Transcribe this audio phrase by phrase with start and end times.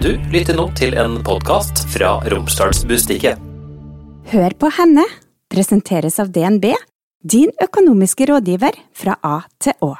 [0.00, 3.36] Du lytter nå til en podkast fra Romsdalsbustiket.
[4.30, 5.04] Hør på henne
[5.52, 6.70] presenteres av DNB,
[7.20, 9.90] din økonomiske rådgiver fra A til Å.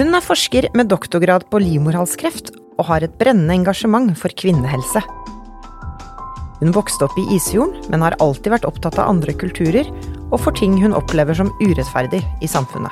[0.00, 5.06] Hun er forsker med doktorgrad på livmorhalskreft og har et brennende engasjement for kvinnehelse.
[6.58, 9.86] Hun vokste opp i Isfjorden, men har alltid vært opptatt av andre kulturer
[10.32, 12.90] og for ting hun opplever som urettferdig i samfunnet.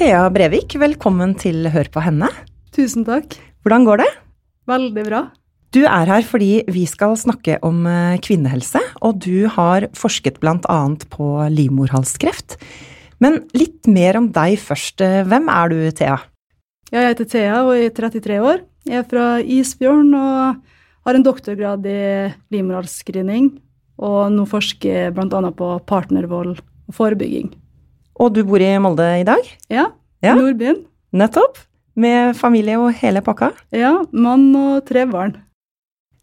[0.00, 2.30] Thea Brevik, velkommen til Hør på henne.
[2.72, 3.34] Tusen takk.
[3.60, 4.06] Hvordan går det?
[4.70, 5.18] Veldig bra.
[5.76, 10.78] Du er her fordi vi skal snakke om eh, kvinnehelse, og du har forsket bl.a.
[11.12, 12.56] på livmorhalskreft.
[13.20, 15.04] Men litt mer om deg først.
[15.04, 16.16] Hvem er du, Thea?
[16.88, 18.64] Jeg heter Thea og er 33 år.
[18.88, 20.64] Jeg er fra Isfjorden og
[21.04, 22.02] har en doktorgrad i
[22.56, 23.52] livmorhalsscreening.
[24.00, 25.50] Og nå forsker bl.a.
[25.60, 27.52] på partnervold og forebygging.
[28.20, 29.46] Og du bor i Molde i dag?
[29.72, 29.88] Ja.
[30.20, 30.34] Ja.
[30.36, 30.82] Nordbyen.
[31.16, 31.56] Nettopp.
[32.00, 33.50] Med familie og hele pakka?
[33.72, 33.94] Ja.
[34.12, 35.38] Mann og tre barn.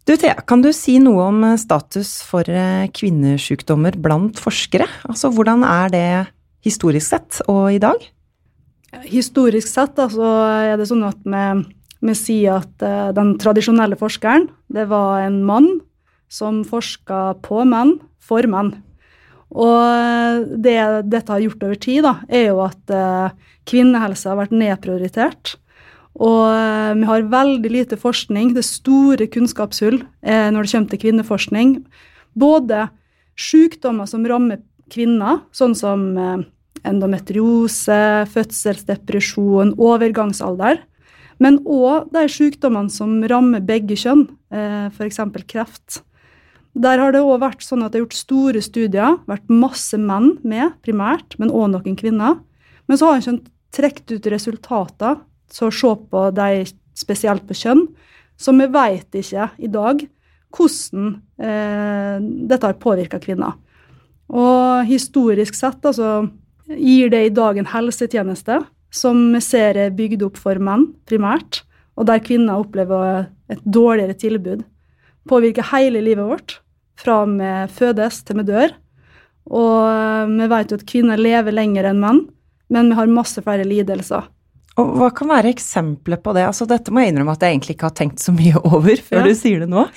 [0.08, 2.48] Du Thea, kan du si noe om status for
[2.95, 4.86] kvinnesjukdommer blant forskere?
[5.09, 6.06] Altså hvordan er det
[6.64, 8.06] historisk sett og i dag?
[9.09, 10.30] Historisk sett altså,
[10.70, 11.44] er det sånn at vi,
[12.08, 15.73] vi sier at uh, den tradisjonelle forskeren, det var en mann
[16.32, 18.78] som forska på menn for menn.
[19.58, 20.77] Og det
[21.09, 23.38] dette har gjort over tid, da, er jo at eh,
[23.69, 25.55] kvinnehelse har vært nedprioritert.
[26.17, 28.53] Og eh, vi har veldig lite forskning.
[28.53, 31.73] Det er store kunnskapshull eh, når det kommer til kvinneforskning.
[32.38, 32.88] Både
[33.38, 34.61] sykdommer som rammer
[34.94, 36.05] kvinner, sånn som
[36.88, 37.97] endometriose,
[38.31, 40.80] fødselsdepresjon, overgangsalder.
[41.44, 44.23] Men òg de sykdommene som rammer begge kjønn,
[44.95, 45.19] f.eks.
[45.49, 45.99] kreft.
[46.78, 50.36] Der har det òg vært sånn at det er gjort store studier, vært masse menn
[50.45, 52.38] med primært, men òg noen kvinner.
[52.86, 55.17] Men så har en ikke trukket ut resultater,
[55.52, 56.67] så se på de
[56.98, 57.83] spesielt på kjønn,
[58.38, 60.03] så vi vet ikke i dag
[60.53, 61.08] hvordan
[61.42, 62.17] eh,
[62.49, 63.58] dette har påvirka kvinner.
[64.30, 66.27] Og historisk sett altså,
[66.70, 68.61] gir det i dag en helsetjeneste
[68.94, 71.64] som vi ser er bygd opp for menn primært,
[71.98, 74.64] og der kvinner opplever et dårligere tilbud.
[75.27, 76.59] Påvirker hele livet vårt
[76.97, 78.73] fra vi fødes til vi dør.
[79.47, 82.23] Og vi vet jo at kvinner lever lenger enn menn,
[82.73, 84.25] men vi har masse flere lidelser.
[84.77, 86.43] Og hva kan være eksempler på det?
[86.45, 89.21] Altså, dette må jeg innrømme at jeg egentlig ikke har tenkt så mye over før
[89.21, 89.25] Ja.
[89.25, 89.87] du sier det nå.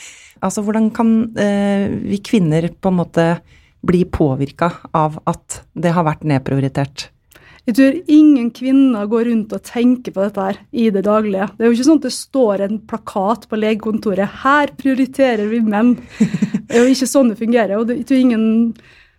[0.40, 3.26] Altså, hvordan kan eh, vi kvinner på en måte
[3.84, 7.10] bli påvirka av at det har vært nedprioritert?
[7.68, 11.50] Jeg tror ingen kvinner går rundt og tenker på dette her i det daglige.
[11.56, 15.60] Det er jo ikke sånn at det står en plakat på legekontoret 'Her prioriterer vi
[15.60, 15.98] menn'.
[16.66, 17.76] Det er jo ikke sånn det fungerer.
[17.76, 18.46] Og jeg tror ingen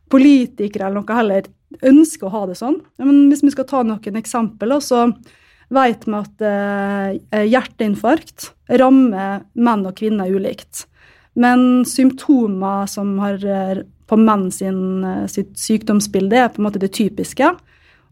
[0.10, 1.50] politikere eller noe heller
[1.88, 2.82] ønsker å ha det sånn.
[3.00, 5.06] Men hvis vi skal ta noen eksempler, så
[5.72, 10.86] vet vi at eh, hjerteinfarkt rammer menn og kvinner ulikt.
[11.40, 16.82] Men symptomer som har eh, på menn sin, eh, sitt sykdomsbilde, er på en måte
[16.82, 17.54] det typiske.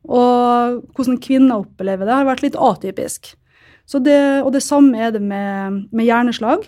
[0.08, 3.34] Og hvordan kvinner opplever det, har vært litt atypisk.
[3.90, 6.68] Så det, og det samme er det med, med hjerneslag.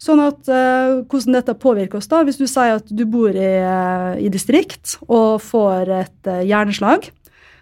[0.00, 3.52] Sånn at uh, Hvordan dette påvirker oss, da, hvis du sier at du bor i,
[3.60, 7.10] eh, i distrikt og får et uh, hjerneslag,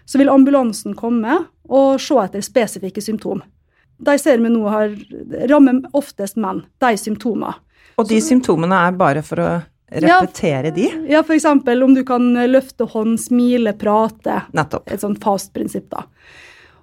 [0.07, 3.43] så vil ambulansen komme og se etter spesifikke symptom.
[3.99, 4.95] De ser vi nå har,
[5.51, 7.57] rammer oftest menn, de symptomene.
[7.99, 9.49] Og de symptomene er bare for å
[9.91, 10.87] repetere de?
[11.09, 11.47] Ja, f.eks.
[11.49, 14.43] om du kan løfte hånd, smile, prate.
[14.55, 14.87] Nettopp.
[14.91, 16.05] Et sånt fast prinsipp, da.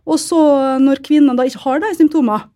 [0.07, 0.41] Og så,
[0.83, 2.47] når kvinnene da ikke har de symptomene,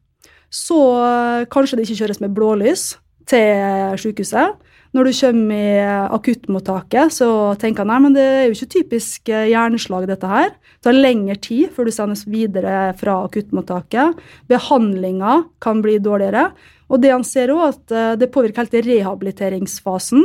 [0.51, 2.85] så eh, kanskje det ikke kjøres med blålys
[3.31, 4.59] til sykehuset.
[4.91, 7.29] Når du kommer i akuttmottaket, så
[7.63, 10.51] tenker han nei, men det er jo ikke typisk eh, hjerneslag, dette her.
[10.81, 14.17] Det tar lengre tid før du sendes videre fra akuttmottaket.
[14.49, 16.47] Behandlinga kan bli dårligere.
[16.89, 20.25] Og det han ser òg, at eh, det påvirker helt rehabiliteringsfasen.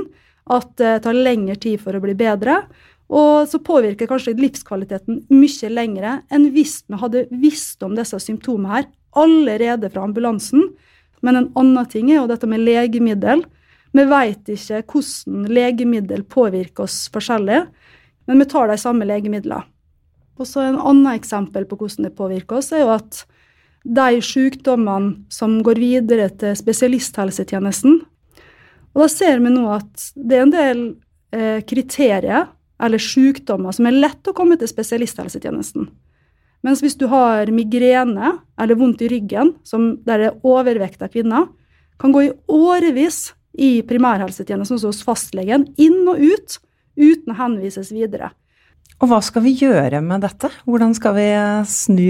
[0.55, 2.61] At det tar lengre tid for å bli bedre.
[3.11, 8.77] Og så påvirker kanskje livskvaliteten mye lengre enn hvis vi hadde visst om disse symptomene
[8.77, 8.89] her
[9.19, 10.71] allerede fra ambulansen.
[11.19, 13.43] Men en annen ting er jo dette med legemiddel.
[13.91, 17.65] Vi vet ikke hvordan legemiddel påvirker oss forskjellig,
[18.25, 19.74] men vi tar de samme legemidlene.
[20.35, 23.23] Og så En annen eksempel på hvordan det påvirker oss, er jo at
[23.85, 27.99] de sykdommene som går videre til spesialisthelsetjenesten
[28.95, 30.81] Og Da ser vi nå at det er en del
[31.35, 32.47] eh, kriterier
[32.81, 35.87] eller sykdommer som er lett å komme til spesialisthelsetjenesten.
[36.65, 41.11] Mens hvis du har migrene eller vondt i ryggen, som der det er overvekt av
[41.13, 41.47] kvinner,
[42.01, 46.57] kan gå i årevis i primærhelsetjenesten hos fastlegen, inn og ut,
[46.97, 48.31] uten å henvises videre.
[49.05, 50.49] Og hva skal vi gjøre med dette?
[50.65, 51.25] Hvordan skal vi
[51.69, 52.07] snu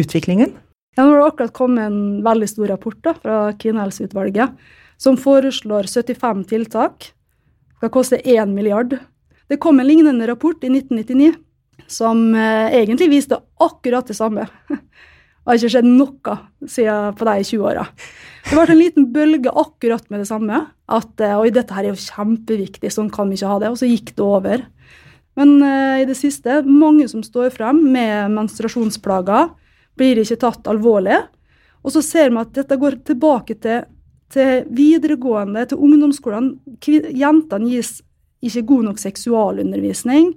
[0.00, 0.54] utviklingen?
[0.96, 4.54] Ja, nå har det akkurat kommet en veldig stor rapport da, fra Kvinnehelseutvalget
[4.96, 7.10] som foreslår 75 tiltak.
[7.12, 8.96] Det skal koste 1 milliard.
[9.44, 11.36] Det kom en lignende rapport i 1999
[11.84, 14.48] som eh, egentlig viste akkurat det samme.
[15.48, 16.32] Det har ikke skjedd noe
[16.68, 17.84] siden på de 20 åra.
[18.44, 20.58] Det ble en liten bølge akkurat med det samme.
[20.92, 23.70] At eh, oi, dette her er jo kjempeviktig, sånn kan vi ikke ha det.
[23.72, 24.66] Og så gikk det over.
[25.38, 29.52] Men uh, i det siste, mange som står frem med menstruasjonsplager,
[29.98, 31.20] blir ikke tatt alvorlig.
[31.86, 33.86] Og så ser vi at dette går tilbake til,
[34.34, 36.52] til videregående, til ungdomsskolen.
[36.84, 37.98] Jentene gis
[38.44, 40.32] ikke god nok seksualundervisning.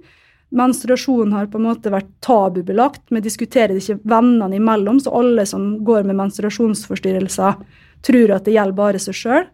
[0.52, 3.06] Menstruasjon har på en måte vært tabubelagt.
[3.10, 7.62] Vi diskuterer det ikke vennene imellom, så alle som går med menstruasjonsforstyrrelser,
[8.04, 9.46] tror at det gjelder bare seg sjøl.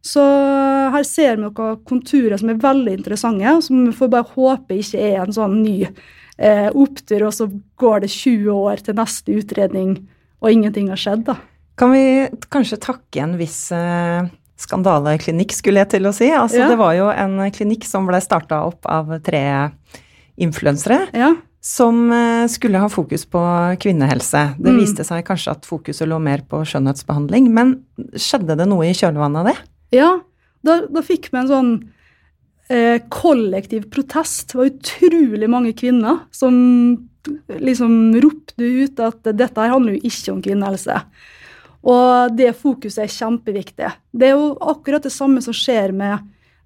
[0.00, 0.22] Så
[0.94, 4.80] her ser vi noen konturer som er veldig interessante, og som vi får bare håpe
[4.80, 7.48] ikke er en sånn ny eh, opptur, og så
[7.80, 9.94] går det 20 år til neste utredning,
[10.40, 11.38] og ingenting har skjedd, da.
[11.80, 12.04] Kan vi
[12.52, 14.28] kanskje takke en viss eh,
[14.60, 16.28] skandaleklinikk, skulle jeg til å si.
[16.34, 16.70] Altså, ja.
[16.70, 19.44] Det var jo en klinikk som ble starta opp av tre
[20.40, 21.06] influensere.
[21.16, 21.34] Ja.
[21.64, 23.40] Som eh, skulle ha fokus på
[23.80, 24.44] kvinnehelse.
[24.56, 24.80] Det mm.
[24.80, 27.50] viste seg kanskje at fokuset lå mer på skjønnhetsbehandling.
[27.52, 27.78] Men
[28.16, 29.56] skjedde det noe i kjølvannet av det?
[29.96, 30.10] Ja,
[30.66, 31.70] da, da fikk vi en sånn
[32.70, 34.50] eh, kollektiv protest.
[34.52, 36.56] Det var utrolig mange kvinner som
[37.60, 40.96] liksom ropte ut at dette her handler jo ikke om kvinnehelse.
[41.90, 43.88] Og det fokuset er kjempeviktig.
[44.12, 46.20] Det er jo akkurat det samme som skjer med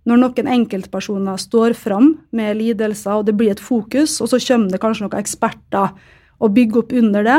[0.04, 4.74] når noen enkeltpersoner står fram med lidelser, og det blir et fokus, og så kommer
[4.74, 5.94] det kanskje noen eksperter
[6.42, 7.38] og bygger opp under det.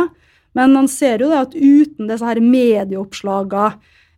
[0.57, 3.75] Men man ser jo det at uten disse her medieoppslagene,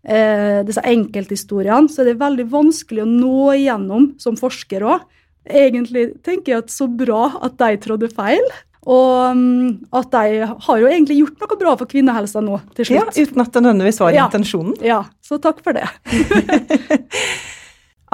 [0.07, 5.03] eh, disse enkelthistoriene, så er det veldig vanskelig å nå igjennom som forsker òg.
[5.47, 8.43] Egentlig tenker jeg at så bra at de trådde feil.
[8.87, 13.17] Og um, at de har jo egentlig gjort noe bra for kvinnehelsa nå, til slutt.
[13.17, 14.27] Ja, Uten at det nødvendigvis var ja.
[14.29, 14.77] intensjonen.
[14.85, 15.87] Ja, så takk for det.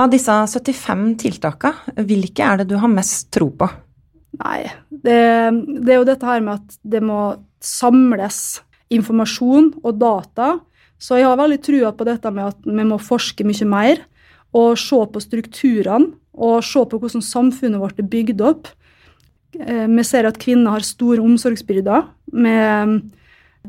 [0.02, 3.68] Av disse 75 tiltaka, hvilke er det du har mest tro på?
[4.42, 5.22] Nei, det,
[5.86, 7.20] det er jo dette her med at det må
[7.62, 8.64] samles
[8.94, 10.56] informasjon og data
[11.04, 14.04] så jeg har veldig trua på dette med at vi må forske mye mer
[14.56, 18.70] og se på strukturene og se på hvordan samfunnet vårt er bygd opp.
[19.60, 22.08] Eh, vi ser at kvinner har store omsorgsbyrder.
[22.34, 22.56] Vi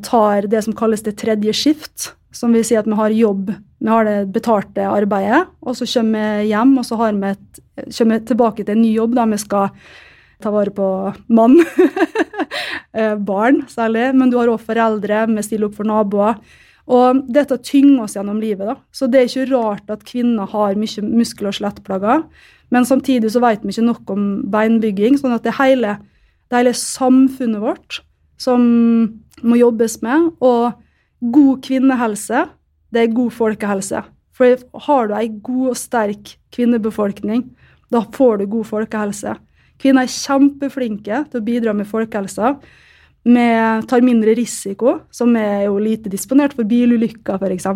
[0.04, 3.90] tar det som kalles det tredje skift, som vil si at vi har jobb, vi
[3.90, 7.62] har det betalte arbeidet, og så kommer vi hjem og så vi et,
[7.98, 9.68] kommer vi tilbake til en ny jobb der vi skal
[10.42, 10.88] ta vare på
[11.28, 11.60] mann.
[12.94, 16.36] Eh, barn særlig, men du har òg foreldre, vi stiller opp for naboer.
[16.84, 18.66] Og dette tynger oss gjennom livet.
[18.66, 18.76] da.
[18.92, 22.24] Så det er ikke rart at kvinner har mye muskel- og skjelettplager.
[22.70, 25.98] Men samtidig så vet vi ikke nok om beinbygging, sånn at det hele,
[26.50, 28.00] det hele samfunnet vårt
[28.36, 28.60] som
[29.42, 30.32] må jobbes med.
[30.40, 30.74] Og
[31.32, 32.48] god kvinnehelse,
[32.92, 34.04] det er god folkehelse.
[34.34, 37.46] For har du ei god og sterk kvinnebefolkning,
[37.90, 39.36] da får du god folkehelse.
[39.78, 42.56] Kvinner er kjempeflinke til å bidra med folkehelsa.
[43.24, 43.44] Vi
[43.88, 47.68] tar mindre risiko, som er jo lite disponert for bilulykker f.eks.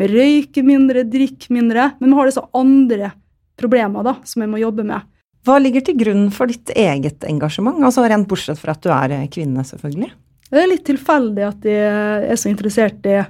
[0.00, 3.12] Vi røyker mindre, drikker mindre, men vi har disse andre
[3.60, 5.06] problemer da, som vi må jobbe med.
[5.44, 9.14] Hva ligger til grunn for ditt eget engasjement, altså rent bortsett fra at du er
[9.30, 10.10] kvinne, selvfølgelig?
[10.50, 13.20] Det er litt tilfeldig at jeg er så interessert i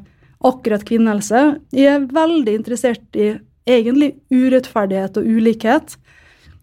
[0.45, 1.43] akkurat kvinnehelse.
[1.75, 3.35] Jeg er veldig interessert i
[3.69, 5.95] egentlig urettferdighet og ulikhet.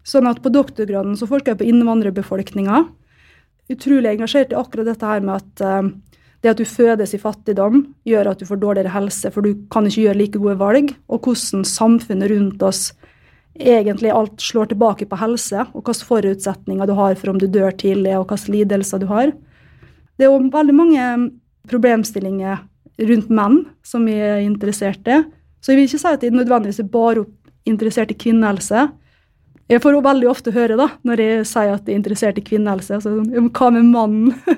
[0.06, 2.82] Sånn at på doktorgraden så forsker jeg på innvandrerbefolkninga
[3.76, 5.92] utrolig engasjert i akkurat dette her med at uh,
[6.42, 9.86] det at du fødes i fattigdom, gjør at du får dårligere helse, for du kan
[9.86, 10.90] ikke gjøre like gode valg.
[11.06, 12.88] Og hvordan samfunnet rundt oss
[13.60, 17.70] egentlig alt slår tilbake på helse, og hvilke forutsetninger du har for om du dør
[17.70, 19.30] tidlig, og hvilke lidelser du har.
[20.18, 21.06] Det er jo veldig mange
[21.70, 22.64] problemstillinger
[23.06, 25.22] rundt menn som vi er interessert i.
[25.62, 27.24] Så jeg vil ikke si at jeg nødvendigvis er bare
[27.68, 28.88] interessert i kvinnehelse,
[29.70, 32.44] jeg får jo veldig ofte høre da, når jeg sier at jeg er interessert i
[32.44, 32.98] kvinnehelse.
[32.98, 34.34] Altså, hva med mannen?
[34.42, 34.56] Vi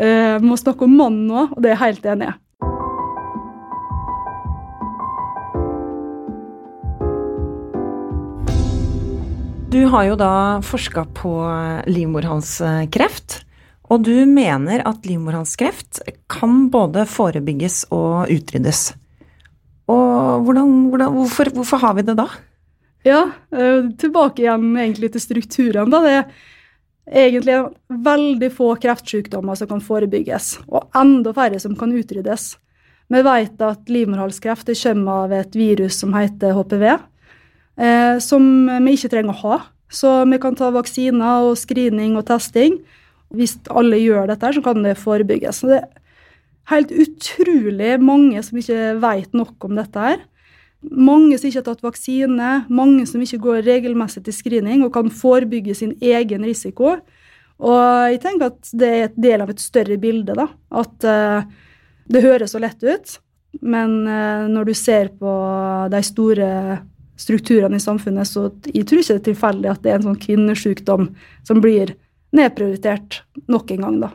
[0.06, 2.38] eh, må snakke om mannen nå, og det er jeg helt enig i.
[9.72, 11.30] Du har jo da forska på
[11.88, 13.38] livmorhalskreft.
[13.92, 16.02] Og du mener at livmorhalskreft
[16.32, 18.92] kan både forebygges og utryddes.
[19.92, 22.28] Og hvordan, hvordan, hvorfor, hvorfor har vi det da?
[23.02, 25.90] Ja, eh, tilbake igjen egentlig til strukturene.
[25.90, 26.24] da, Det
[27.10, 32.56] er egentlig veldig få kreftsykdommer som kan forebygges, og enda færre som kan utryddes.
[33.10, 36.98] Vi vet at livmorhalskreft kommer av et virus som heter HPV,
[37.78, 39.62] eh, som vi ikke trenger å ha.
[39.90, 42.78] Så vi kan ta vaksiner og screening og testing.
[43.34, 45.60] Hvis alle gjør dette, så kan det forebygges.
[45.60, 45.88] Så det er
[46.70, 50.18] helt utrolig mange som ikke vet nok om dette her.
[50.82, 55.10] Mange som ikke har tatt vaksine, mange som ikke går regelmessig til screening og kan
[55.14, 56.96] forebygge sin egen risiko.
[57.62, 60.34] Og jeg tenker at det er et del av et større bilde.
[60.34, 61.44] da, At uh,
[62.10, 63.18] det høres så lett ut,
[63.62, 65.34] men uh, når du ser på
[65.92, 66.48] de store
[67.22, 70.22] strukturene i samfunnet, så jeg tror ikke det er tilfeldig at det er en sånn
[70.24, 71.12] kvinnesykdom
[71.46, 71.94] som blir
[72.34, 73.22] nedprioritert
[73.52, 74.10] nok en gang, da.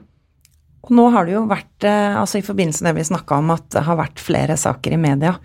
[0.88, 3.52] Og nå har det jo vært, eh, altså i forbindelse med det vi snakka om,
[3.56, 5.36] at det har vært flere saker i media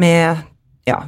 [0.00, 0.42] med
[0.90, 1.00] ja,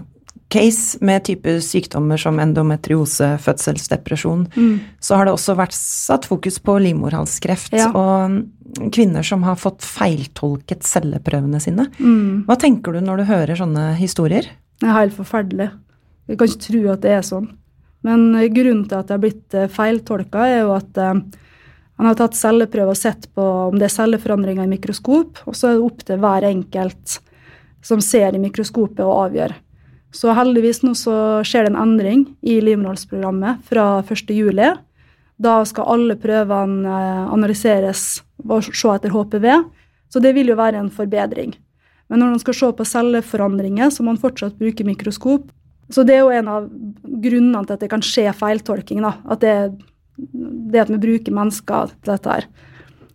[0.52, 4.74] case med type sykdommer som endometriose, fødselsdepresjon, mm.
[5.00, 7.88] så har det også vært satt fokus på livmorhalskreft ja.
[7.96, 11.88] og kvinner som har fått feiltolket celleprøvene sine.
[11.98, 12.44] Mm.
[12.48, 14.50] Hva tenker du når du hører sånne historier?
[14.82, 15.70] Det er helt forferdelig.
[16.28, 17.48] Jeg kan ikke tro at det er sånn.
[18.02, 21.18] Men grunnen til at det har blitt eh, feiltolka, er jo at eh,
[22.00, 25.70] han har tatt celleprøver og sett på om det er celleforandringer i mikroskop, og så
[25.70, 27.20] er det opp til hver enkelt
[27.82, 29.61] som ser i mikroskopet, å avgjøre.
[30.12, 31.14] Så heldigvis nå så
[31.46, 34.52] skjer det en endring i livmorhalsprogrammet fra 1.7.
[35.42, 39.46] Da skal alle prøvene eh, analyseres og se etter HPV,
[40.12, 41.54] så det vil jo være en forbedring.
[42.12, 45.46] Men når man skal se på celleforandringer, så må man fortsatt bruke mikroskop.
[45.92, 46.68] Så det er jo en av
[47.24, 49.00] grunnene til at det kan skje feiltolking.
[49.00, 49.54] da, At det,
[50.72, 52.46] det at vi bruker mennesker til dette her.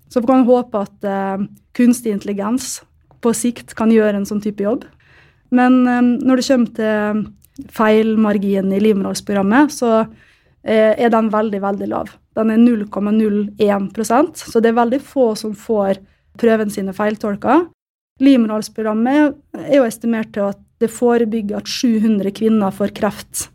[0.09, 1.45] Så vi kan håpe at uh,
[1.77, 2.79] kunstig intelligens
[3.21, 4.87] på sikt kan gjøre en sånn type jobb.
[5.55, 10.13] Men um, når det kommer til feilmarginen i livmorhalsprogrammet, så uh,
[10.67, 12.11] er den veldig, veldig lav.
[12.37, 16.01] Den er 0,01% så det er veldig få som får
[16.37, 17.63] prøven sine feiltolka.
[18.21, 23.47] Livmorhalsprogrammet er jo estimert til at det forebygger at 700 kvinner får kreft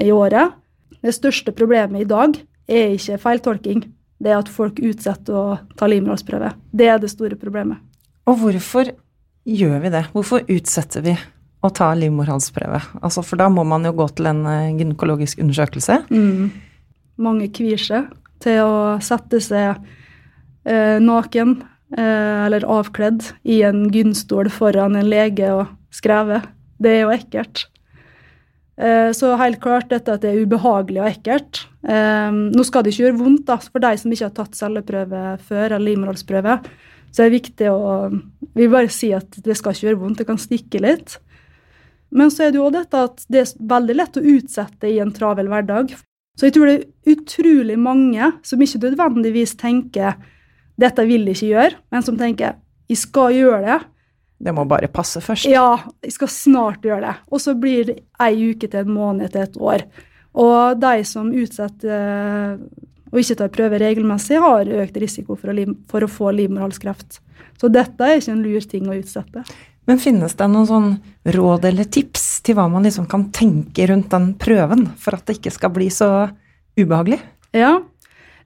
[0.00, 0.56] i året.
[1.00, 2.36] Det største problemet i dag
[2.70, 3.84] er ikke feiltolking,
[4.20, 6.52] det er at folk utsetter å ta livmorhalsprøve.
[6.72, 7.80] Det er det store problemet.
[8.28, 8.92] Og hvorfor
[9.48, 10.04] gjør vi det?
[10.12, 11.16] Hvorfor utsetter vi
[11.60, 12.80] å ta livmorhalsprøve?
[13.02, 16.02] Altså, for da må man jo gå til en eh, gynekologisk undersøkelse.
[16.10, 16.50] Mm.
[17.20, 18.08] Mange kvier seg
[18.40, 19.74] til å sette seg
[20.64, 21.58] eh, naken
[21.96, 26.40] eh, eller avkledd i en gynstol foran en lege og skreve.
[26.80, 27.66] Det er jo ekkelt.
[28.80, 31.64] Eh, så helt klart dette at det er ubehagelig og ekkelt.
[31.84, 35.24] Eh, nå skal det ikke gjøre vondt da, for de som ikke har tatt celleprøve
[35.44, 36.60] før, eller livmorhalsprøve.
[37.10, 38.10] Så det er viktig å
[38.54, 41.20] Vi vil bare si at det skal ikke gjøre vondt, det kan stikke litt.
[42.10, 45.12] Men så er det jo dette at det er veldig lett å utsette i en
[45.14, 45.94] travel hverdag.
[46.38, 50.18] Så jeg tror det er utrolig mange som ikke nødvendigvis tenker
[50.80, 52.54] 'dette vil jeg ikke gjøre', men som tenker
[52.88, 53.84] 'jeg skal gjøre det'.
[54.40, 55.44] Det må bare passe først.
[55.44, 57.16] Ja, jeg skal snart gjøre det.
[57.30, 59.84] Og så blir det ei uke til en måned til et år.
[60.34, 62.56] Og de som utsetter
[63.10, 67.18] og ikke tar prøver regelmessig, har økt risiko for å, for å få livmorhalskreft.
[67.60, 69.42] Så dette er ikke en lur ting å utsette.
[69.90, 70.90] Men finnes det noen sånn
[71.34, 75.40] råd eller tips til hva man liksom kan tenke rundt den prøven, for at det
[75.40, 76.28] ikke skal bli så
[76.78, 77.18] ubehagelig?
[77.58, 77.72] Ja.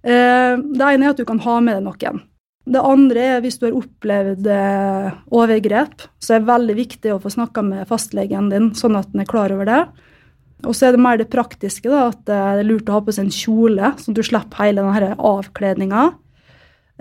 [0.00, 2.22] Eh, det ene er at du kan ha med deg noen.
[2.64, 7.18] Det andre er hvis du har opplevd eh, overgrep, så er det veldig viktig å
[7.20, 9.82] få snakka med fastlegen din, sånn at den er klar over det.
[10.64, 13.12] Og så er det mer det praktiske, da, at det er lurt å ha på
[13.12, 16.06] seg en kjole, sånn at du slipper hele denne avkledninga.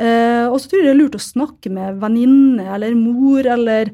[0.04, 3.94] Eh, og så tror jeg det er lurt å snakke med venninne eller mor eller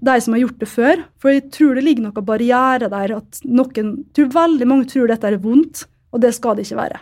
[0.00, 1.04] de som har gjort det før.
[1.20, 3.16] For jeg tror det ligger noen barriere der.
[3.18, 7.00] at noen, tror Veldig mange tror dette er vondt, og det skal det ikke være.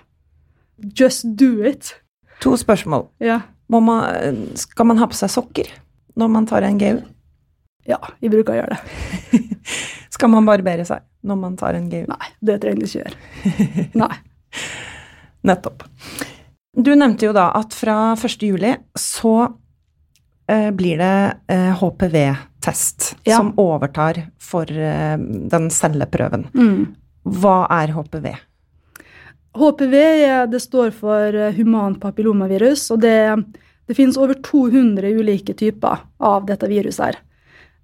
[0.99, 1.95] Just do it.
[2.43, 3.09] To spørsmål.
[3.23, 3.40] Ja.
[3.69, 5.69] Man, skal man ha på seg sokker
[6.19, 7.02] når man tar en GU?
[7.88, 9.43] Ja, vi bruker å gjøre det.
[10.14, 12.02] skal man barbere seg når man tar en GU?
[12.09, 13.87] Nei, det trenger du ikke gjøre.
[13.99, 14.14] Nei.
[15.49, 15.85] Nettopp.
[16.78, 18.45] Du nevnte jo da at fra 1.
[18.45, 19.35] juli så
[20.50, 21.14] eh, blir det
[21.50, 21.73] eh,
[22.58, 23.36] HPV-test ja.
[23.36, 26.48] som overtar for eh, den celleprøven.
[26.54, 26.94] Mm.
[27.24, 28.34] Hva er HPV?
[29.58, 29.94] HPV
[30.50, 33.36] det står for human papillomavirus, og det,
[33.86, 37.04] det finnes over 200 ulike typer av dette viruset.
[37.04, 37.18] her.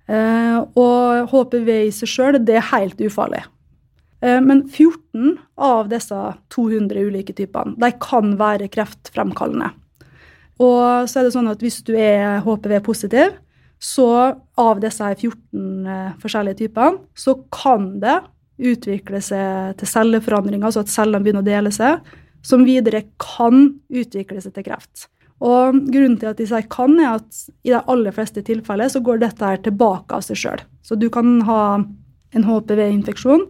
[0.06, 3.42] Eh, og HPV i seg sjøl er helt ufarlig.
[4.20, 6.18] Eh, men 14 av disse
[6.54, 9.72] 200 ulike typene de kan være kreftfremkallende.
[10.62, 13.32] Og så er det sånn at hvis du er HPV-positiv,
[13.84, 14.08] så
[14.56, 18.20] av disse 14 forskjellige typene, så kan det
[18.54, 22.04] utvikle seg til celleforandringer, altså at cellene begynner å dele seg,
[22.44, 25.08] som videre kan utvikle seg til kreft.
[25.44, 29.02] Og Grunnen til at de sier kan, er at i de aller fleste tilfeller så
[29.04, 30.62] går dette her tilbake av seg sjøl.
[30.84, 31.60] Så du kan ha
[32.34, 33.48] en HPV-infeksjon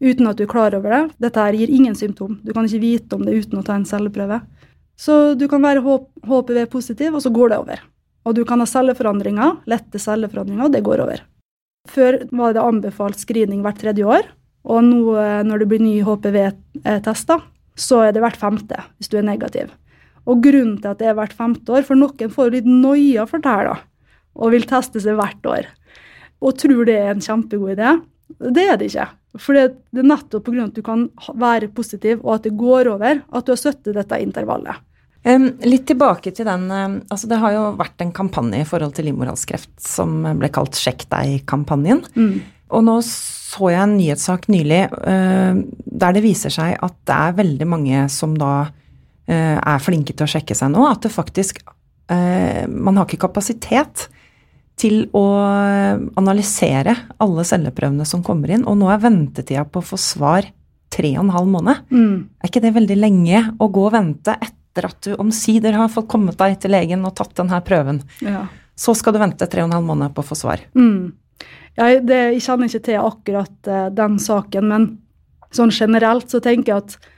[0.00, 1.02] uten at du er klar over det.
[1.26, 2.38] Dette her gir ingen symptom.
[2.44, 4.40] Du kan ikke vite om det uten å ta en celleprøve.
[4.96, 7.84] Så du kan være HPV-positiv, og så går det over.
[8.26, 11.22] Og du kan ha celleforandringer, lette celleforandringer, og det går over.
[11.86, 14.26] Før var det anbefalt screening hvert tredje år,
[14.66, 17.44] og nå eh, når det blir ny HPV-tester,
[17.76, 19.70] så er det hvert femte hvis du er negativ.
[20.26, 23.42] Og grunnen til at det er hvert femte år, for noen får litt noia for
[23.42, 25.70] det her, da, og vil teste seg hvert år.
[26.42, 27.94] Og tror det er en kjempegod idé.
[28.42, 29.06] Det er det ikke.
[29.38, 30.66] For det er nettopp pga.
[30.66, 31.06] at du kan
[31.38, 34.82] være positiv, og at det går over, at du har støttet dette intervallet.
[35.26, 39.72] Litt tilbake til den altså Det har jo vært en kampanje i forhold til livmorhalskreft
[39.82, 42.04] som ble kalt Sjekk deg-kampanjen.
[42.14, 42.36] Mm.
[42.74, 45.54] Og nå så jeg en nyhetssak nylig uh,
[45.86, 50.26] der det viser seg at det er veldig mange som da uh, er flinke til
[50.26, 50.82] å sjekke seg nå.
[50.88, 54.08] At det faktisk uh, Man har ikke kapasitet
[54.76, 55.24] til å
[56.20, 56.92] analysere
[57.24, 58.66] alle celleprøvene som kommer inn.
[58.68, 60.50] Og nå er ventetida på å få svar
[60.92, 61.86] tre og en halv måned.
[61.88, 62.26] Mm.
[62.44, 64.52] Er ikke det veldig lenge å gå og vente etter
[64.84, 68.02] at du omsider har fått kommet deg til legen og tatt denne prøven?
[68.20, 68.44] Ja.
[68.76, 70.60] Så skal du vente tre og en halv måned på å få svar.
[70.76, 71.14] Mm.
[71.76, 74.88] Jeg, det, jeg kjenner ikke til akkurat uh, den saken, men
[75.56, 77.12] sånn generelt så tenker jeg at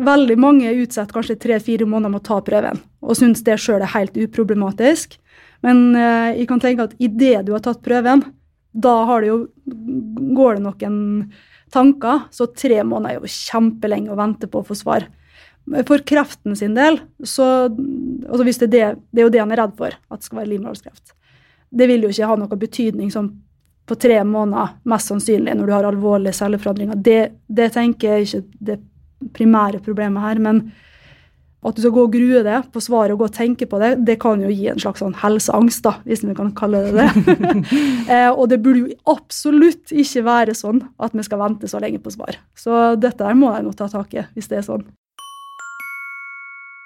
[0.00, 3.92] veldig mange utsetter kanskje tre-fire måneder med å ta prøven, og syns det sjøl er
[3.94, 5.16] helt uproblematisk.
[5.64, 8.24] Men uh, jeg kan tenke at idet du har tatt prøven,
[8.70, 9.38] da det jo,
[10.36, 10.98] går det noen
[11.72, 12.26] tanker.
[12.30, 15.08] Så tre måneder er jo kjempelenge å vente på å få svar.
[15.86, 19.54] For kreften sin del, så altså hvis det, er det, det er jo det han
[19.54, 21.14] er redd for, at det skal være livmorhalskreft.
[21.70, 23.30] Det vil jo ikke ha noen betydning sånn
[23.90, 26.98] på tre måneder, mest sannsynlig, når du har alvorlige celleforandringer.
[26.98, 28.78] Det, det tenker jeg ikke det
[29.34, 30.42] primære problemet her.
[30.42, 30.62] men
[31.60, 33.90] at du skal gå og grue deg på svaret og gå og tenke på det,
[34.08, 37.34] det kan jo gi en slags sånn helseangst, da, hvis vi kan kalle det det.
[38.14, 42.00] eh, og det burde jo absolutt ikke være sånn at vi skal vente så lenge
[42.00, 42.40] på svar.
[42.56, 44.86] Så dette må jeg nå ta tak i, hvis det er sånn.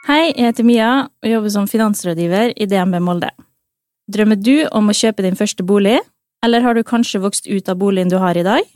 [0.04, 3.30] Hei, jeg heter Mia og jobber som finansrådgiver i DNB Molde.
[4.12, 5.94] Drømmer du om å kjøpe din første bolig,
[6.44, 8.66] eller har du kanskje vokst ut av boligen du har i dag?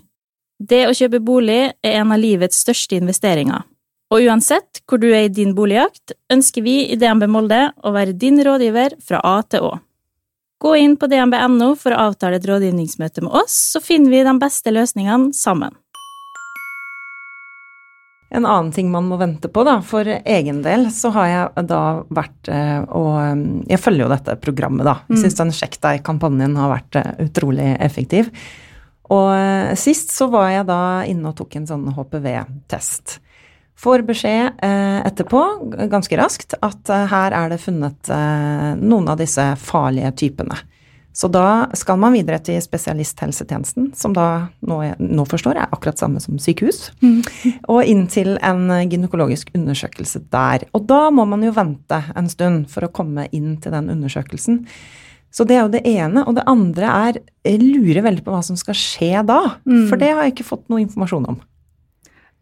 [0.57, 3.67] Det å kjøpe bolig er en av livets største investeringer.
[4.09, 8.17] Og uansett hvor du er i din boligjakt, ønsker vi i DNB Molde å være
[8.17, 9.75] din rådgiver fra A til Å.
[10.65, 14.35] Gå inn på dnb.no for å avtale et rådgivningsmøte med oss, så finner vi de
[14.41, 15.77] beste løsningene sammen.
[18.29, 21.83] En annen ting man må vente på, da, for egen del, så har jeg da
[22.13, 24.99] vært eh, og eh, Jeg følger jo dette programmet, da.
[25.09, 25.21] Jeg mm.
[25.23, 28.29] syns den Sjekk deg-kampanjen har vært eh, utrolig effektiv.
[29.09, 29.33] Og
[29.81, 33.15] sist så var jeg da inne og tok en sånn HPV-test.
[33.81, 34.59] Får beskjed
[35.09, 35.41] etterpå,
[35.89, 38.11] ganske raskt, at her er det funnet
[38.83, 40.59] noen av disse farlige typene.
[41.19, 44.29] Så da skal man videre til spesialisthelsetjenesten, som da
[44.63, 47.17] nå, nå forstår er akkurat samme som sykehus, mm.
[47.75, 50.69] og inn til en gynekologisk undersøkelse der.
[50.79, 54.63] Og da må man jo vente en stund for å komme inn til den undersøkelsen.
[55.35, 56.23] Så det er jo det ene.
[56.23, 59.41] Og det andre er jeg lurer veldig på hva som skal skje da.
[59.67, 59.89] Mm.
[59.91, 61.41] For det har jeg ikke fått noe informasjon om.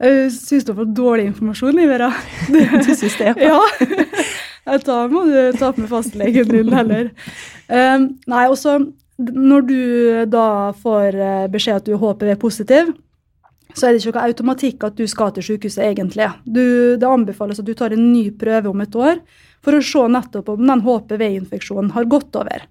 [0.05, 2.11] Jeg syns du har fått dårlig informasjon, Ivera.
[2.85, 3.33] Du syns det?
[3.41, 3.57] Ja.
[4.67, 7.13] Da må du ta opp med fastlegen din heller.
[7.71, 8.81] Um, nei, også
[9.17, 9.81] når du
[10.29, 12.91] da får eh, beskjed at du er HPV-positiv,
[13.77, 16.29] så er det ikke noe automatikk at du skal til sykehuset egentlig.
[16.45, 19.21] Du, det anbefales at du tar en ny prøve om et år
[19.65, 22.67] for å se nettopp om den HPV-infeksjonen har gått over.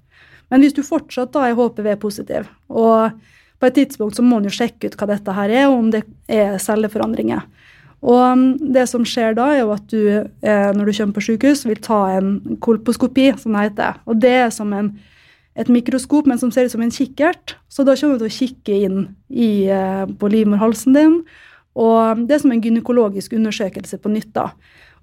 [0.54, 3.18] Men hvis du fortsatt da er HPV-positiv, og
[3.60, 5.92] på et tidspunkt så må en jo sjekke ut hva dette her er, og om
[5.94, 7.46] det er celleforandringer.
[8.06, 11.26] Og um, det som skjer da, er jo at du eh, når du kommer på
[11.26, 13.98] sykehus, vil ta en kolposkopi, som det heter.
[14.06, 14.92] Og det er som en,
[15.58, 17.56] et mikroskop, men som ser ut som en kikkert.
[17.66, 19.00] Så da kommer du til å kikke inn
[19.34, 21.20] i, eh, på livmorhalsen din.
[21.76, 24.34] Og det er som en gynekologisk undersøkelse på nytt.
[24.38, 24.52] da.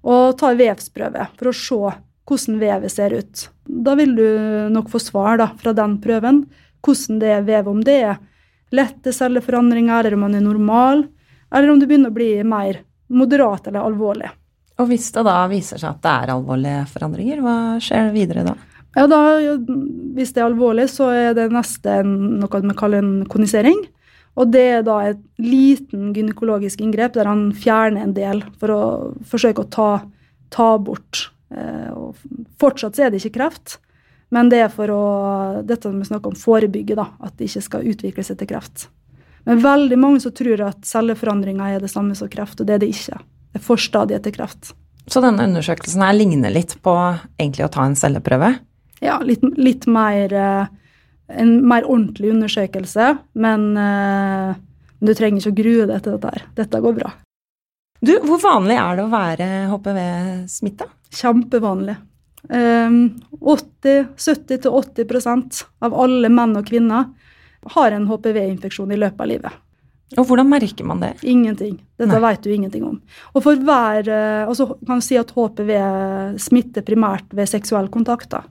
[0.06, 1.96] Og ta vevsprøve for å se
[2.30, 3.48] hvordan vevet ser ut.
[3.66, 4.28] Da vil du
[4.70, 6.44] nok få svar da, fra den prøven
[6.82, 8.22] hvordan det er vev, om det er
[8.74, 11.04] lette celleforandringer, eller om man er normal,
[11.52, 12.80] eller om du begynner å bli mer
[13.12, 14.30] moderat eller alvorlig.
[14.80, 18.54] Og hvis det da viser seg at det er alvorlige forandringer, hva skjer videre da?
[18.96, 19.18] Ja, da,
[20.16, 23.78] Hvis det er alvorlig, så er det neste noe vi kaller en konisering.
[24.36, 28.82] Og det er da et liten gynekologisk inngrep der han fjerner en del for å
[29.28, 29.90] forsøke å ta,
[30.52, 31.26] ta bort.
[31.52, 32.16] Eh, og
[32.60, 33.76] fortsatt så er det ikke kreft,
[34.32, 35.02] men det er for å
[35.68, 38.88] dette vi snakker om forebygge, da, at det ikke skal utvikle seg til kreft.
[39.48, 42.82] Men veldig mange som tror at celleforandringer er det samme som kreft, og det er
[42.84, 43.18] det ikke.
[43.52, 44.72] Det er forstadiet til kreft.
[45.10, 46.92] Så denne undersøkelsen her ligner litt på
[47.40, 48.50] egentlig å ta en celleprøve?
[49.02, 50.66] Ja, litt, litt mer eh,
[51.32, 54.52] En mer ordentlig undersøkelse, men uh,
[55.00, 56.42] Men du trenger ikke å grue deg til dette her.
[56.54, 57.10] Dette går bra.
[58.04, 60.86] Du, hvor vanlig er det å være HPV-smitta?
[61.16, 61.96] Kjempevanlig.
[62.50, 67.04] Um, 70-80% av alle menn og kvinner
[67.76, 69.60] har en HPV-infeksjon i løpet av livet.
[70.18, 71.14] Og hvordan merker man det?
[71.24, 71.78] Ingenting.
[71.96, 72.20] Dette Nei.
[72.20, 73.00] vet du ingenting om.
[73.32, 75.70] Og for hver, eh, og så kan vi si at HPV
[76.38, 78.28] smitter primært ved seksuell kontakt.
[78.30, 78.42] da.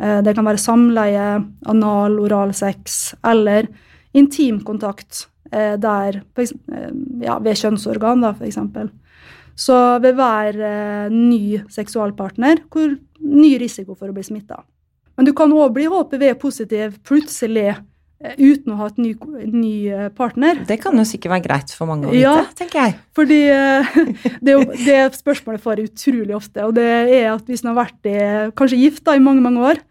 [0.00, 3.68] Eh, Det kan være samleie, anal, oral sex eller
[4.14, 6.90] intimkontakt kontakt der, eh,
[7.20, 8.58] ja, ved kjønnsorgan, da, f.eks.
[9.56, 14.62] Så ved hver eh, ny seksualpartner hvor ny risiko for å bli smitta.
[15.16, 17.82] Men du kan òg bli HPV-positiv plutselig eh,
[18.38, 19.10] uten å ha et ny,
[19.52, 20.62] ny eh, partner.
[20.68, 22.44] Det kan jo sikkert være greit for mange å vite, Ja.
[22.56, 22.94] tenker jeg.
[23.16, 23.90] Fordi eh,
[24.46, 24.54] det,
[24.86, 28.16] det spørsmålet får jeg utrolig ofte, og det er at hvis en har vært i,
[28.56, 29.82] kanskje gift da, i mange mange år,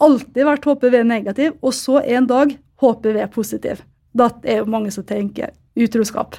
[0.00, 2.52] alltid vært HPV negativ, og så en dag
[2.82, 3.80] HPV positiv.
[4.14, 6.36] Da er jo mange som tenker utroskap.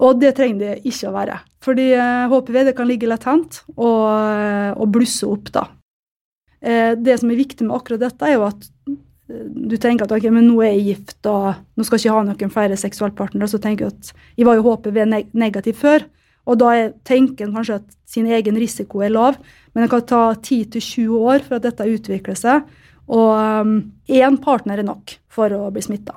[0.00, 1.34] Og det trenger det ikke å være.
[1.60, 5.50] Fordi eh, HPV det kan ligge latent og, eh, og blusse opp.
[5.52, 5.66] da.
[6.64, 8.96] Eh, Det som er viktig med akkurat dette, er jo at eh,
[9.50, 12.24] du tenker at ok, men nå er jeg gift og nå skal jeg ikke ha
[12.28, 13.48] noen flere seksualpartnere.
[13.50, 15.02] Så tenker jeg at jeg var jo HPV
[15.38, 16.06] negativ før.
[16.48, 19.36] Og da er, tenker en kanskje at sin egen risiko er lav,
[19.74, 22.64] men det kan ta 10-20 år for at dette utvikler seg.
[23.10, 23.76] Og um,
[24.10, 26.16] én partner er nok for å bli smitta.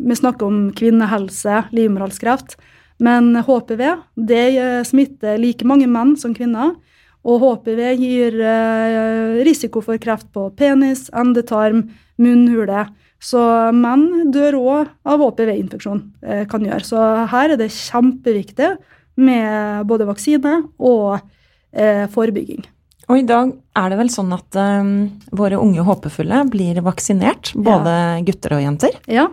[0.00, 2.58] Vi snakker om kvinnehelse, livmorhalskreft.
[3.00, 3.82] Men HPV
[4.28, 6.74] det eh, smitter like mange menn som kvinner.
[7.24, 11.86] Og HPV gir eh, risiko for kreft på penis, endetarm,
[12.20, 12.86] munnhule.
[13.20, 13.40] Så
[13.76, 16.86] menn dør òg av HPV-infeksjon, eh, kan gjøre.
[16.86, 18.70] Så her er det kjempeviktig
[19.20, 21.18] med både vaksine og
[21.72, 22.64] eh, forebygging.
[23.10, 24.90] Og i dag er det vel sånn at eh,
[25.36, 27.92] våre unge håpefulle blir vaksinert, både
[28.28, 28.96] gutter og jenter.
[29.10, 29.28] Ja.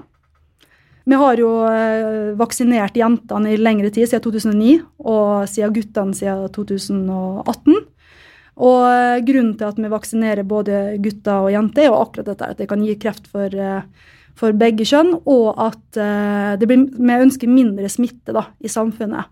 [1.08, 4.73] Vi har jo eh, vaksinert jentene i lengre tid, siden 2009,
[5.08, 7.78] og siden guttene siden 2018.
[8.58, 12.52] Og eh, grunnen til at vi vaksinerer både gutter og jenter, er jo akkurat dette
[12.54, 17.20] at det kan gi kreft for, eh, for begge kjønn, og at eh, blir, vi
[17.28, 19.30] ønsker mindre smitte da, i samfunnet.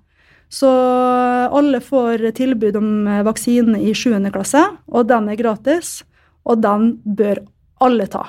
[0.56, 2.90] Så alle får tilbud om
[3.26, 4.14] vaksine i 7.
[4.32, 6.04] klasse, og den er gratis.
[6.46, 7.42] Og den bør
[7.82, 8.28] alle ta.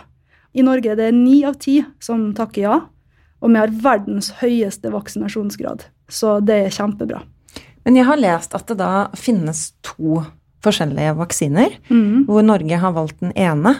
[0.57, 2.79] I Norge er det ni av ti som takker ja,
[3.45, 5.85] og vi har verdens høyeste vaksinasjonsgrad.
[6.09, 7.21] Så det er kjempebra.
[7.85, 10.23] Men jeg har lest at det da finnes to
[10.66, 12.26] forskjellige vaksiner, Mm.
[12.29, 13.76] hvor Norge har valgt den ene.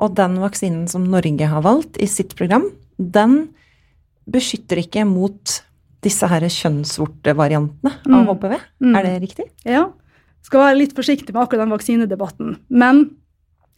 [0.00, 3.50] Og den vaksinen som Norge har valgt i sitt program, den
[4.30, 5.60] beskytter ikke mot
[6.02, 8.26] disse her kjønnsvortevariantene av Mm.
[8.30, 8.54] HPV.
[8.80, 8.96] Mm.
[8.96, 9.44] Er det riktig?
[9.66, 9.90] Ja.
[10.42, 12.56] Skal være litt forsiktig med akkurat den vaksinedebatten.
[12.70, 13.10] Men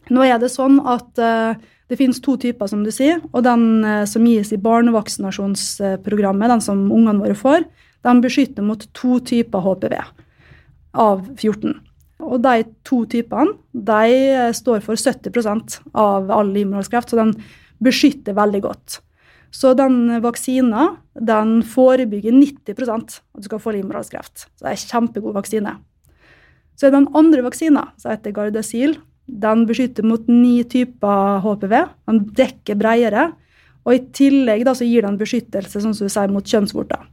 [0.09, 1.53] nå er det sånn at uh,
[1.89, 3.19] det finnes to typer, som du sier.
[3.33, 7.65] Og den uh, som gis i barnevaksinasjonsprogrammet, den som ungene våre får,
[8.03, 9.99] den beskytter mot to typer HPV
[10.93, 11.79] av 14.
[12.23, 17.33] Og de to typene de eh, står for 70% av all livmorhalskreft, så den
[17.83, 18.99] beskytter veldig godt.
[19.53, 24.47] Så den vaksina den forebygger 90% at du skal få livmorhalskreft.
[24.47, 25.75] Så det er en kjempegod vaksine.
[26.73, 28.97] Så er den andre vaksina, som heter Gardasil,
[29.29, 31.73] den beskytter mot ni typer HPV.
[32.09, 33.29] Den dekker bredere.
[33.83, 37.05] Og i tillegg da, gir den beskyttelse sånn som du sier, mot kjønnsvorter.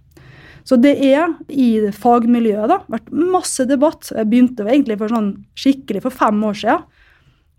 [0.66, 4.11] Så det er i fagmiljøet da, vært masse debatt.
[4.14, 6.88] Jeg begynte egentlig for sånn skikkelig for fem år siden.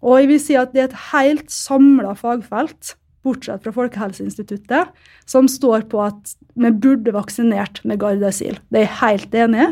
[0.01, 4.89] Og jeg vil si at det er et helt samla fagfelt, bortsett fra Folkehelseinstituttet,
[5.29, 8.57] som står på at vi burde vaksinert med Gardasil.
[8.73, 9.71] Det er jeg helt enig i.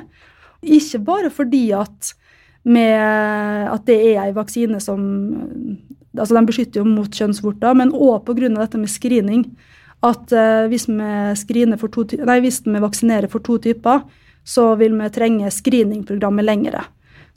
[0.77, 2.11] Ikke bare fordi at,
[2.67, 5.07] at det er en vaksine som
[6.19, 8.49] altså Den beskytter jo mot kjønnsvorter, men òg pga.
[8.49, 9.43] dette med screening.
[10.05, 14.05] At eh, hvis, vi for to, nei, hvis vi vaksinerer for to typer,
[14.47, 16.85] så vil vi trenge screeningprogrammet lengre.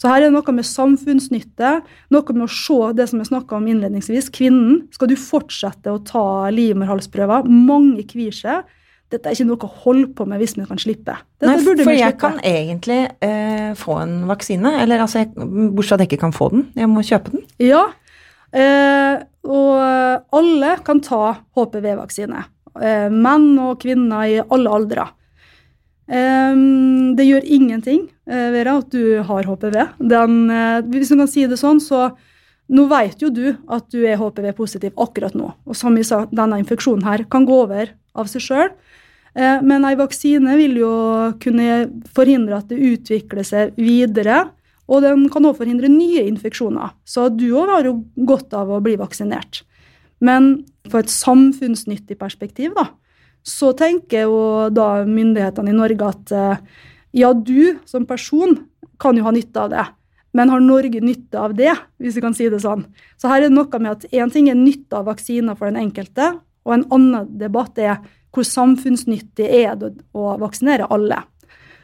[0.00, 1.72] Så her er det noe med samfunnsnytte,
[2.10, 4.32] noe med å se det som jeg snakka om innledningsvis.
[4.34, 4.86] Kvinnen.
[4.94, 7.46] Skal du fortsette å ta livmorhalsprøver?
[7.46, 8.66] Mange kvir seg.
[9.12, 11.14] Dette er ikke noe å holde på med hvis vi kan slippe.
[11.38, 15.92] Dette Nei, for vi jeg kan egentlig eh, få en vaksine, eller altså, jeg, bortsett
[15.92, 16.64] fra at jeg ikke kan få den.
[16.80, 17.44] Jeg må kjøpe den.
[17.62, 17.84] Ja,
[18.52, 22.44] og alle kan ta HPV-vaksine.
[22.80, 25.06] Eh, menn og kvinner i alle aldre.
[26.08, 26.54] Eh,
[27.16, 29.76] det gjør ingenting, eh, Vera, at du har HPV.
[29.98, 32.12] Den, eh, hvis du kan si det sånn, så
[32.70, 35.52] nå vet jo du at du er HPV-positiv akkurat nå.
[35.66, 38.70] Og som vi sa, denne infeksjonen her kan gå over av seg sjøl.
[39.34, 44.50] Eh, Men ei vaksine vil jo kunne forhindre at det utvikler seg videre.
[44.90, 46.96] Og den kan også forhindre nye infeksjoner.
[47.04, 49.62] Så du òg har jo godt av å bli vaksinert.
[50.22, 52.88] Men for et samfunnsnyttig perspektiv, da,
[53.42, 54.36] så tenker jo
[54.74, 56.62] da myndighetene i Norge at eh,
[57.18, 58.56] ja, du som person
[59.02, 59.86] kan jo ha nytte av det.
[60.32, 62.86] Men har Norge nytte av det, hvis vi kan si det sånn?
[63.20, 65.82] Så her er det noe med at én ting er nytte av vaksiner for den
[65.82, 66.32] enkelte,
[66.64, 67.98] og en annen debatt er
[68.32, 71.18] hvor samfunnsnyttig er det å vaksinere alle.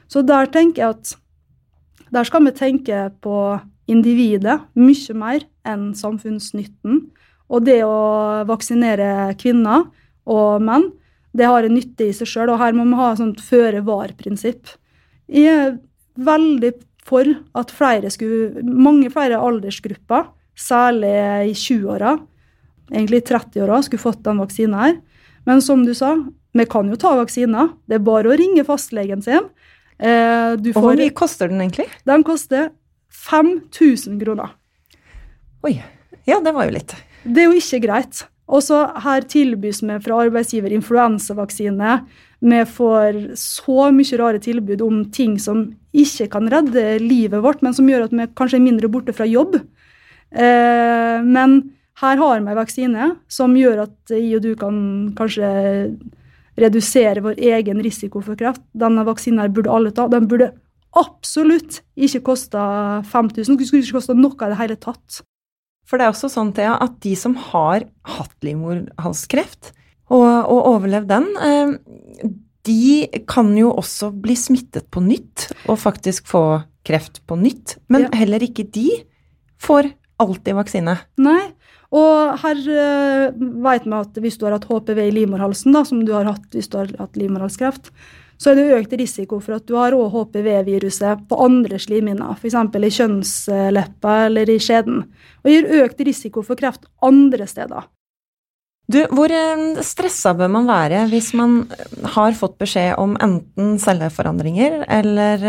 [0.08, 1.16] Så der tenker jeg at
[2.14, 3.36] der skal vi tenke på
[3.88, 7.02] individet mye mer enn samfunnsnytten.
[7.48, 9.86] Og det å vaksinere kvinner
[10.28, 10.90] og menn,
[11.36, 12.52] det har en nytte i seg sjøl.
[12.52, 14.74] Og her må vi ha et sånt føre-var-prinsipp.
[15.28, 15.78] Jeg er
[16.18, 16.74] veldig
[17.08, 20.26] for at flere skulle, mange flere aldersgrupper,
[20.58, 21.14] særlig
[21.48, 22.16] i 20-åra,
[22.90, 24.98] egentlig i 30-åra, skulle fått den vaksinen her.
[25.48, 26.16] Men som du sa,
[26.52, 27.72] vi kan jo ta vaksiner.
[27.88, 29.48] Det er bare å ringe fastlegen sin.
[29.98, 31.88] Eh, får, hvor mye koster den egentlig?
[32.06, 32.70] Den koster
[33.28, 34.54] 5000 kroner.
[35.66, 35.78] Oi.
[36.28, 36.94] Ja, det var jo litt.
[37.24, 38.26] Det er jo ikke greit.
[38.48, 41.98] Og så her tilbys vi fra arbeidsgiver influensavaksine.
[42.38, 47.74] Vi får så mye rare tilbud om ting som ikke kan redde livet vårt, men
[47.76, 49.58] som gjør at vi kanskje er mindre borte fra jobb.
[50.32, 51.58] Eh, men
[51.98, 54.78] her har vi en vaksine som gjør at jeg og du kan
[55.18, 55.48] kanskje
[56.58, 58.64] redusere vår egen risiko for kreft.
[58.76, 60.08] Denne vaksinen burde alle ta.
[60.10, 60.52] Den burde
[60.98, 62.62] absolutt ikke kosta
[63.08, 63.58] 5000.
[63.58, 65.20] Den skulle ikke kosta noe i det hele tatt.
[65.88, 69.72] For det er også sånn, Thea, at de som har hatt livmorhalskreft
[70.12, 72.32] og, og overlevd den, eh,
[72.68, 76.42] de kan jo også bli smittet på nytt og faktisk få
[76.88, 77.78] kreft på nytt.
[77.88, 78.12] Men ja.
[78.20, 78.88] heller ikke de
[79.62, 79.90] får
[80.20, 80.96] alltid vaksine.
[81.22, 81.40] Nei,
[81.94, 86.02] og her uh, vet vi at hvis du har hatt HPV i livmorhalsen, da, som
[86.04, 87.92] du har hatt hvis du har hatt livmorhalskreft,
[88.38, 92.54] så er det økt risiko for at du har òg HPV-viruset på andre slimhinner, f.eks.
[92.54, 95.06] i kjønnsleppa eller i skjeden,
[95.42, 97.88] og gir økt risiko for kreft andre steder.
[98.88, 101.58] Du, hvor eh, stressa bør man være hvis man
[102.14, 105.44] har fått beskjed om enten celleforandringer eller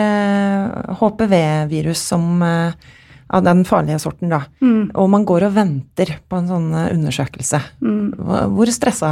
[1.00, 2.99] HPV-virus som som
[3.30, 4.42] av den farlige sorten, da.
[4.64, 4.90] Mm.
[4.98, 7.60] Og man går og venter på en sånn eh, undersøkelse.
[7.84, 8.08] Mm.
[8.56, 9.12] Hvor stressa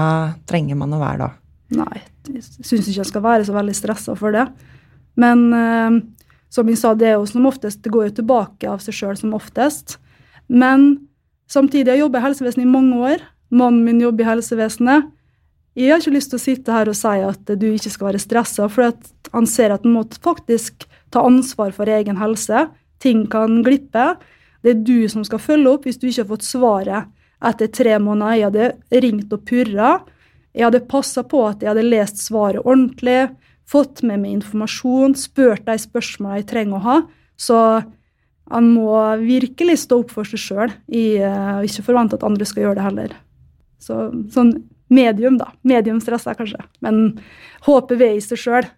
[0.50, 1.30] trenger man å være da?
[1.78, 2.02] Nei,
[2.32, 4.48] jeg syns ikke jeg skal være så veldig stressa for det.
[5.20, 6.00] Men eh,
[6.54, 9.20] som jeg sa, det er jo som oftest, det går jo tilbake av seg sjøl
[9.20, 10.00] som oftest.
[10.48, 10.90] Men
[11.52, 13.28] samtidig, jeg jobber i helsevesenet i mange år.
[13.54, 15.14] Mannen min jobber i helsevesenet.
[15.78, 18.24] Jeg har ikke lyst til å sitte her og si at du ikke skal være
[18.24, 18.96] stressa, for
[19.36, 22.66] han ser at han må faktisk ta ansvar for egen helse
[23.04, 24.16] ting kan glippe.
[24.66, 27.12] Det er du som skal følge opp hvis du ikke har fått svaret
[27.48, 28.38] etter tre måneder.
[28.38, 29.92] Jeg hadde ringt og purra.
[30.58, 33.28] Jeg hadde passa på at jeg hadde lest svaret ordentlig,
[33.68, 36.98] fått med meg informasjon, spurt de spørsmåla jeg trenger å ha.
[37.38, 37.60] Så
[38.48, 42.80] han må virkelig stå opp for seg sjøl, og ikke forvente at andre skal gjøre
[42.80, 43.16] det heller.
[43.84, 44.54] Så, sånn
[44.90, 45.52] medium, da.
[45.68, 46.64] Medium stressa, kanskje.
[46.82, 47.20] Men
[47.68, 48.70] HPV i seg sjøl,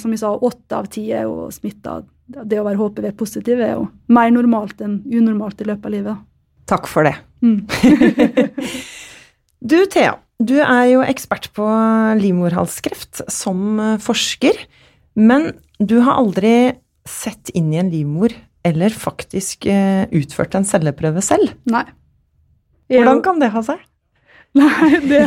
[0.00, 3.86] som vi sa, åtte av ti er jo smitta det å være HPV-positiv er jo
[4.12, 6.24] mer normalt enn unormalt i løpet av livet.
[6.66, 7.14] Takk for det.
[7.44, 7.60] Mm.
[9.70, 11.66] du Thea, du er jo ekspert på
[12.18, 14.58] livmorhalskreft som forsker,
[15.14, 16.56] men du har aldri
[17.06, 18.34] sett inn i en livmor
[18.66, 21.54] eller faktisk eh, utført en celleprøve selv.
[21.70, 21.84] Nei.
[22.90, 23.82] Hvordan kan det ha seg?
[24.56, 25.22] Nei, det,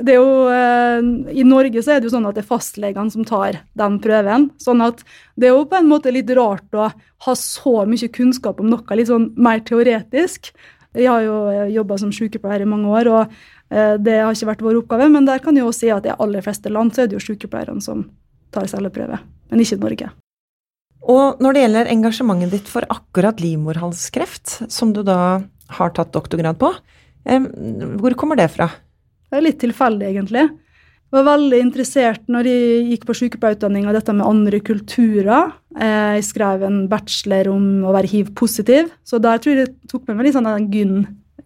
[0.00, 3.12] det, er jo eh, I Norge så er det jo sånn at det er fastlegene
[3.12, 4.48] som tar den prøven.
[4.62, 5.04] sånn at
[5.38, 6.88] det er jo på en måte litt rart å
[7.26, 10.50] ha så mye kunnskap om noe litt sånn mer teoretisk.
[10.96, 13.38] Jeg har jo eh, jobba som sykepleier i mange år, og
[13.70, 15.08] eh, det har ikke vært vår oppgave.
[15.12, 17.26] Men der kan jeg jo si at i aller fleste land så er det jo
[17.28, 18.06] sykepleierne som
[18.54, 19.20] tar celleprøve,
[19.52, 20.10] men ikke Norge.
[21.06, 25.44] Og når det gjelder engasjementet ditt for akkurat livmorhalskreft, som du da
[25.76, 26.72] har tatt doktorgrad på,
[27.26, 28.68] hvor kommer det fra?
[29.26, 30.46] Det er litt tilfeldig, egentlig.
[31.06, 35.52] Jeg var veldig interessert når jeg gikk på sykepleierutdanning av dette med andre kulturer.
[35.78, 40.08] Eh, jeg skrev en bachelor om å være hiv-positiv, så der tror jeg det tok
[40.08, 40.66] med meg litt sånn den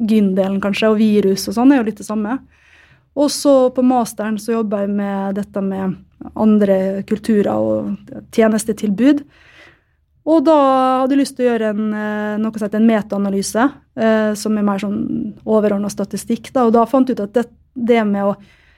[0.00, 2.38] gyn-delen, kanskje, og virus og sånn er jo litt det samme.
[3.20, 5.98] Og så på masteren så jobba jeg med dette med
[6.40, 9.24] andre kulturer og tjenestetilbud.
[10.30, 10.56] Og da
[11.02, 13.64] hadde jeg lyst til å gjøre en, eh, noe som en metaanalyse,
[13.96, 16.52] eh, som er mer sånn overordna statistikk.
[16.52, 16.66] Da.
[16.68, 18.36] Og da fant jeg ut at det, det med å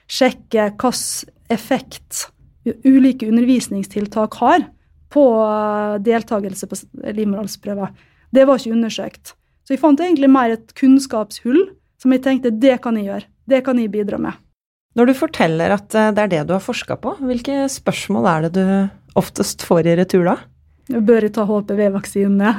[0.09, 2.29] sjekke hvilken effekt
[2.87, 4.65] ulike undervisningstiltak har
[5.13, 6.79] på eh, deltakelse på
[7.19, 7.93] livmorhalsprøver,
[8.33, 9.35] det var ikke undersøkt.
[9.67, 11.67] Så jeg fant egentlig mer et kunnskapshull
[12.01, 13.29] som jeg tenkte det kan jeg gjøre.
[13.47, 14.33] Det kan jeg bidra med.
[14.97, 18.53] Når du forteller at det er det du har forska på, hvilke spørsmål er det
[18.57, 18.65] du
[19.21, 20.37] oftest får i retur da?
[20.91, 22.55] Bør jeg ta HPV-vaksine?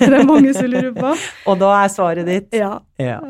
[0.00, 1.12] Det er mange som lurer på.
[1.48, 2.50] Og da er svaret ditt?
[2.58, 2.80] Ja.
[2.98, 3.20] ja.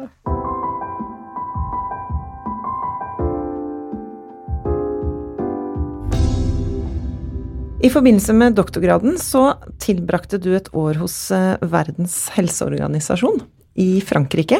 [7.78, 13.38] I forbindelse med doktorgraden så tilbrakte du et år hos eh, Verdens helseorganisasjon
[13.78, 14.58] i Frankrike.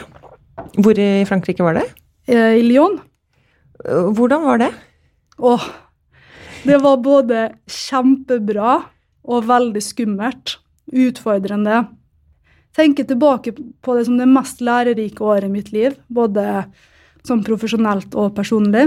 [0.79, 1.87] Hvor i Frankrike var det?
[2.29, 3.01] Eh, I Lyon.
[3.83, 4.71] Eh, Hvordan var det?
[5.39, 5.67] Åh,
[6.69, 8.77] det var både kjempebra
[9.25, 10.59] og veldig skummelt.
[10.89, 11.83] Utfordrende.
[12.77, 16.65] Tenker tilbake på det som det mest lærerike året i mitt liv, både
[17.27, 18.87] som profesjonelt og personlig.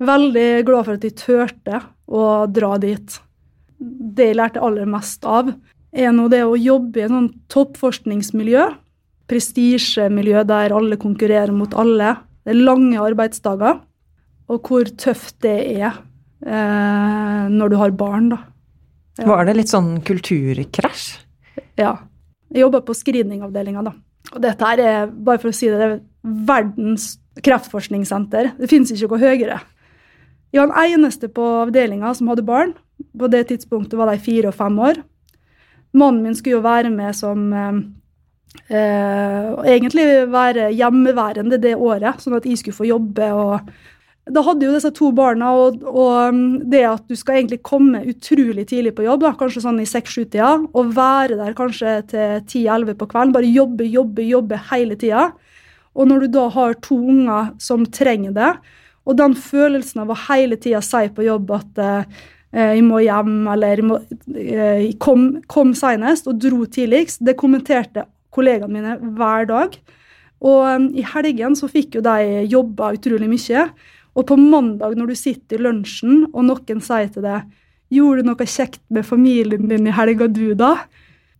[0.00, 3.18] Veldig glad for at jeg turte å dra dit.
[3.80, 5.50] Det jeg lærte aller mest av,
[5.90, 8.66] er nå det å jobbe i et sånn toppforskningsmiljø.
[9.30, 12.16] Prestisjemiljø der alle konkurrerer mot alle.
[12.44, 13.80] Det er lange arbeidsdager.
[14.50, 15.90] Og hvor tøft det er
[16.42, 18.40] eh, når du har barn, da.
[19.18, 19.26] Ja.
[19.26, 21.08] Var det litt sånn kulturkrasj?
[21.80, 21.96] Ja.
[22.50, 23.94] Jeg jobber på screeningavdelinga, da.
[24.34, 25.98] Og dette her er, bare for å si det, det er
[26.46, 27.12] verdens
[27.44, 28.54] kreftforskningssenter.
[28.58, 29.60] Det finnes ikke noe høyere.
[30.50, 32.74] Jeg var den eneste på avdelinga som hadde barn.
[33.16, 35.00] På det tidspunktet var de fire og fem år.
[35.96, 37.78] Mannen min skulle jo være med som eh,
[38.70, 43.30] eh, Egentlig være hjemmeværende det året, sånn at jeg skulle få jobbe.
[43.32, 43.72] og
[44.34, 46.40] da hadde jo disse to barna, og, og,
[46.70, 50.50] det at du skal egentlig komme utrolig tidlig på jobb, da, kanskje sånn i seks-sju-tida,
[50.70, 55.30] og være der kanskje til ti-elleve på kvelden, bare jobbe, jobbe, jobbe hele tida.
[55.98, 58.52] Og når du da har to unger som trenger det,
[59.08, 62.20] og den følelsen av å hele tida si på jobb at eh,
[62.76, 64.00] jeg må hjem, eller jeg må,
[64.36, 69.80] eh, kom, kom senest og dro tidligst, det kommenterte kollegaene mine hver dag.
[70.40, 73.66] Og um, i helgen så fikk jo de jobba utrolig mye.
[74.20, 77.48] Og på mandag når du sitter i lunsjen, og noen sier til deg
[77.90, 80.86] 'Gjorde du noe kjekt med familien din i helga, du, da?'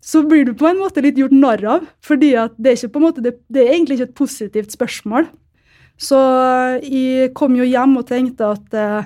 [0.03, 1.87] Så blir du på en måte litt gjort narr av.
[2.01, 5.29] fordi det er, det, det er egentlig ikke et positivt spørsmål.
[6.01, 6.16] Så
[6.81, 9.05] jeg kom jo hjem og tenkte at eh,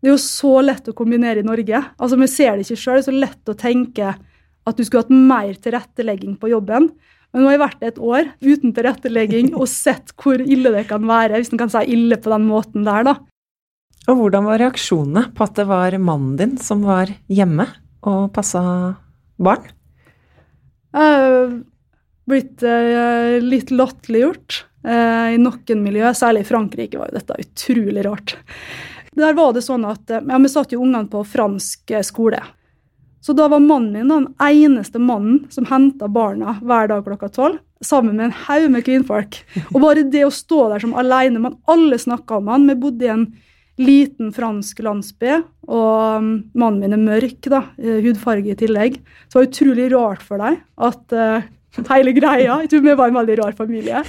[0.00, 1.84] det er jo så lett å kombinere i Norge.
[2.00, 2.96] Altså, Vi ser det ikke sjøl.
[2.96, 4.14] Det er så lett å tenke
[4.62, 6.88] at du skulle hatt mer tilrettelegging på jobben.
[7.32, 11.04] Men nå har jeg vært et år uten tilrettelegging og sett hvor ille det kan
[11.08, 13.14] være, hvis en kan si ille på den måten der, da.
[14.10, 17.68] Og hvordan var reaksjonene på at det var mannen din som var hjemme
[18.02, 18.62] og passa
[19.40, 19.68] barn?
[20.92, 21.62] Er
[22.28, 28.04] blitt eh, litt latterliggjort eh, i noen miljø, særlig i Frankrike var jo dette utrolig
[28.06, 28.36] rart.
[29.16, 32.40] Der var det sånn at ja, Vi satt jo ungene på fransk skole.
[33.22, 37.60] Så da var mannen min den eneste mannen som henta barna hver dag klokka tolv.
[37.82, 39.38] Sammen med en haug med kvinnfolk.
[39.70, 42.66] Og bare det å stå der som alene men Alle snakka om han.
[42.70, 43.26] Vi bodde i en
[43.80, 45.38] liten fransk landsby,
[45.70, 48.98] og um, mannen min er mørk, da, eh, hudfarge i tillegg.
[49.26, 50.58] Så det var utrolig rart for deg
[50.88, 51.48] at uh,
[51.88, 54.02] hele greia Jeg tror vi var en veldig rar familie.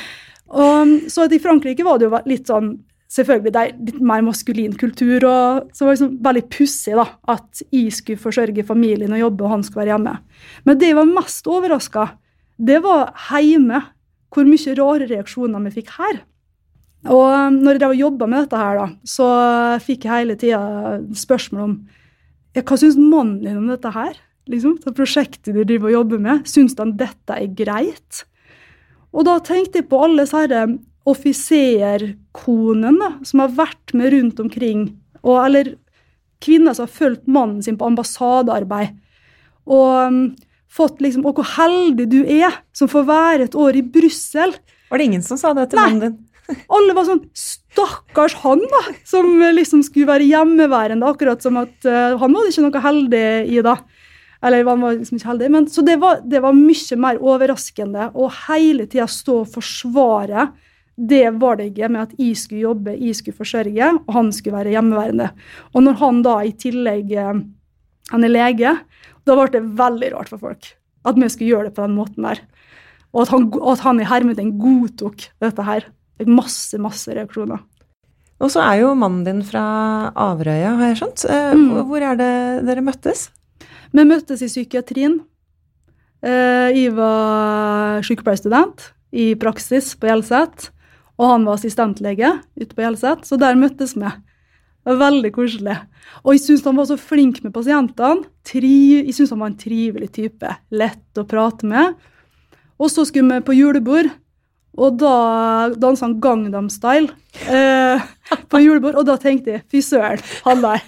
[0.60, 2.76] og, um, så i Frankrike var det jo litt sånn
[3.10, 5.24] selvfølgelig det er litt mer maskulin kultur.
[5.26, 9.44] og Så var det liksom veldig pussig da, at jeg skulle forsørge familien og jobbe,
[9.44, 10.16] og han skulle være hjemme.
[10.64, 12.08] Men det jeg var mest overraska,
[12.60, 13.82] det var hjemme.
[14.30, 16.20] Hvor mye rare reaksjoner vi fikk her.
[17.10, 19.26] Og når jeg jobba med dette, her da, så
[19.82, 20.60] fikk jeg hele tida
[21.16, 21.78] spørsmål om
[22.54, 24.14] hva syns mannen din om dette her?
[24.50, 26.46] Liksom, det prosjektet du driver og jobber med.
[26.50, 28.22] Syns han dette er greit?
[29.10, 30.44] Og da tenkte jeg på alle disse
[31.08, 34.80] offiserkonene som har vært med rundt omkring,
[35.22, 35.64] og, eller
[36.44, 38.88] kvinner som har fulgt mannen sin på ambassadearbeid.
[39.70, 40.36] Og um,
[40.70, 44.50] fått liksom Og hvor heldig du er som får være et år i Brussel.
[44.90, 46.16] Var det ingen som sa det til mannen din?
[46.74, 48.82] Alle var sånn Stakkars han, da!
[49.06, 53.60] Som liksom skulle være hjemmeværende, akkurat som at uh, han var ikke noe heldig i,
[53.62, 53.76] da.
[54.40, 55.48] Eller han var liksom ikke heldig.
[55.52, 60.48] Men, så det var, det var mye mer overraskende å hele tida stå og forsvare
[61.08, 65.30] det ikke med at jeg skulle jobbe, jeg skulle forsørge, og han skulle være hjemmeværende.
[65.74, 67.40] Og når han da i tillegg eh,
[68.10, 68.74] han er lege,
[69.24, 70.74] da ble det veldig rart for folk
[71.08, 72.42] at vi skulle gjøre det på den måten der.
[73.14, 75.86] Og at han, at han i hermetegn godtok dette her.
[76.20, 77.62] Fikk masse, masse reaksjoner.
[78.40, 79.62] Og så er jo mannen din fra
[80.16, 81.24] Averøya, har jeg skjønt.
[81.28, 81.86] Eh, Mm.
[81.88, 83.30] Hvor er det dere møttes?
[83.92, 85.20] Vi møttes i psykiatrien.
[86.22, 90.70] Eh, Jeg var sykepleierstudent i praksis på Hjelset,
[91.20, 94.08] og han var assistentlege ute på Hjelset, så der møttes vi.
[94.80, 95.76] Det var veldig koselig.
[96.24, 98.24] Og jeg syns han var så flink med pasientene.
[98.48, 100.54] Tri jeg syns han var en trivelig type.
[100.72, 101.98] Lett å prate med.
[102.80, 104.08] Og så skulle vi på julebord,
[104.80, 105.14] og da
[105.76, 107.10] dansa han Gangnam Style
[107.50, 108.00] eh,
[108.48, 108.96] på julebord.
[108.96, 110.86] Og da tenkte jeg fy søren, han der.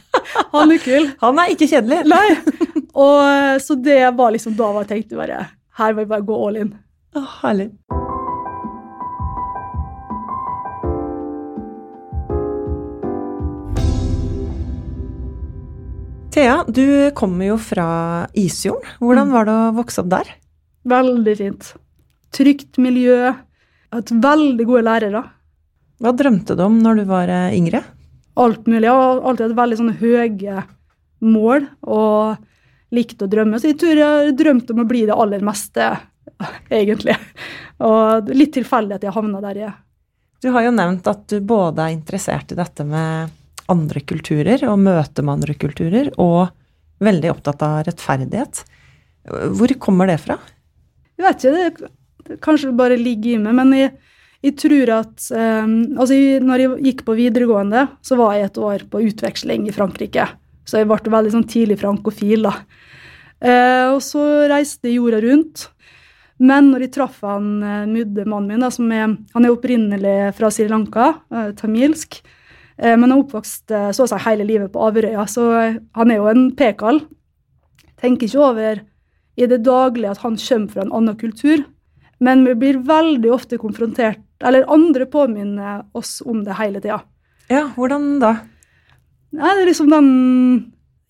[0.54, 1.10] Han er kul.
[1.20, 2.06] Han er ikke kjedelig.
[2.08, 2.78] Nei.
[2.92, 5.46] Og så det var liksom da jeg tenkte bare
[5.80, 6.72] Her må jeg bare gå all in.
[7.16, 7.72] Å, herlig.
[16.32, 18.88] Thea, du kommer jo fra Isfjorden.
[19.04, 20.30] Hvordan var det å vokse opp der?
[20.88, 21.66] Veldig fint.
[22.32, 23.34] Trygt miljø.
[23.92, 25.20] Hatt veldig gode lærere.
[26.00, 27.82] Hva drømte du om når du var eh, yngre?
[28.40, 28.86] Alt mulig.
[28.86, 30.64] Jeg har alltid hatt veldig sånne høye
[31.34, 33.60] mål og likte å drømme.
[33.60, 35.90] Så jeg tror jeg drømte om å bli det aller meste,
[36.80, 37.18] egentlig.
[37.84, 39.78] Og litt tilfeldig at jeg havna der jeg er.
[40.40, 43.36] Du har jo nevnt at du både er interessert i dette med
[43.70, 46.50] andre kulturer og møte med andre kulturer, og
[47.02, 48.62] veldig opptatt av rettferdighet.
[49.54, 50.38] Hvor kommer det fra?
[51.18, 51.90] Jeg vet ikke,
[52.26, 53.92] det, kanskje bare ligger i meg, men jeg,
[54.42, 58.62] jeg tror at um, Altså, jeg, når jeg gikk på videregående, så var jeg et
[58.62, 60.26] år på utveksling i Frankrike.
[60.66, 62.56] Så jeg ble veldig sånn tidlig frankofil, da.
[63.42, 65.68] Uh, og så reiste jeg jorda rundt.
[66.42, 70.50] Men når jeg traff han uh, Mudde, mannen min, da, er, han er opprinnelig fra
[70.54, 72.22] Sri Lanka, uh, tamilsk,
[72.82, 75.44] men han er oppvokst uh, så å si hele livet på Averøya, så
[75.98, 77.02] han er jo en pekal.
[78.02, 78.82] Tenker ikke over
[79.38, 81.64] i det daglige at han kommer fra en annen kultur,
[82.22, 87.00] men vi blir veldig ofte konfrontert, eller andre påminner oss om det hele tida.
[87.50, 88.36] Ja, hvordan da?
[89.32, 90.10] Nei, det er liksom den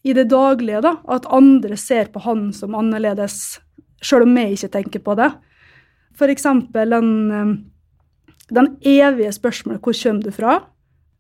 [0.02, 0.96] i det daglige, da.
[1.10, 3.60] At andre ser på han som annerledes,
[4.02, 5.30] sjøl om vi ikke tenker på det.
[6.18, 7.52] For eksempel den, eh,
[8.50, 10.60] den evige spørsmålet 'hvor kommer du fra?'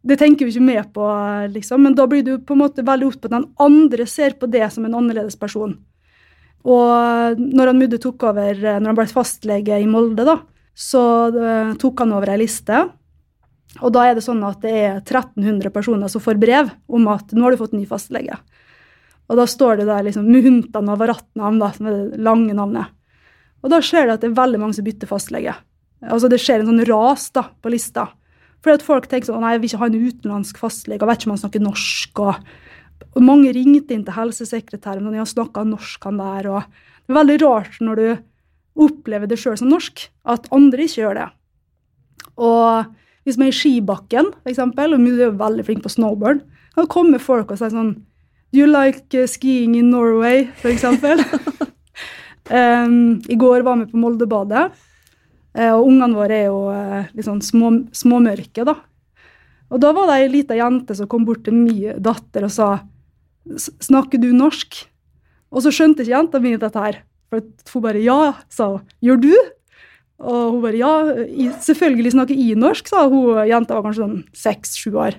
[0.02, 1.06] Det tenker vi ikke med på,
[1.54, 4.34] liksom, men da blir du på en måte veldig opptatt på at den andre ser
[4.38, 5.76] på det som en annerledes person.
[6.62, 10.38] Og når han Mudde tok over, eh, når han ble fastlege i Molde, da,
[10.74, 11.02] så
[11.34, 12.78] uh, tok han over ei liste.
[13.82, 17.34] Og da er det sånn at det er 1300 personer som får brev om at
[17.36, 18.38] nå har du fått ny fastlege.
[19.28, 22.92] Og da står det der liksom Muhunta Navaratnam, da, som er det lange navnet.
[23.62, 25.54] Og da skjer det at det er veldig mange som bytter fastlege.
[26.02, 28.08] Altså Det skjer en sånn ras da, på lista.
[28.62, 31.22] Fordi at folk tenker sånn nei, jeg vil ikke ha en utenlandsk fastlege, og vet
[31.22, 32.22] ikke om han snakker norsk.
[32.22, 32.34] og
[33.12, 36.48] og mange ringte inn til helsesekretæren og de har snakka norsk, han der.
[36.48, 36.62] og
[37.04, 38.08] Det er veldig rart når du
[38.86, 41.28] opplever det sjøl som norsk, at andre ikke gjør det.
[42.40, 42.94] Og
[43.26, 46.40] hvis man er i skibakken, for eksempel, og du er veldig flink på snowboard,
[46.76, 47.98] da kommer folk og sier sånn
[48.52, 51.20] Do you like uh, skiing in Norway, for eksempel?
[52.58, 54.66] um, I går var vi på Moldebadet,
[55.52, 58.78] og ungene våre er jo uh, litt sånn små, småmørke, da.
[59.72, 62.70] Og da var det ei lita jente som kom bort til min datter og sa
[63.42, 64.76] Snakker du norsk?
[65.50, 67.00] Og så skjønte ikke jenta mi dette her.
[67.32, 67.42] For
[67.72, 68.84] hun bare ja, sa hun.
[69.02, 69.32] Gjør du?
[70.22, 70.92] Og hun bare ja,
[71.66, 73.42] selvfølgelig snakker jeg norsk, sa hun.
[73.50, 75.18] Jenta var kanskje sånn seks-sju år.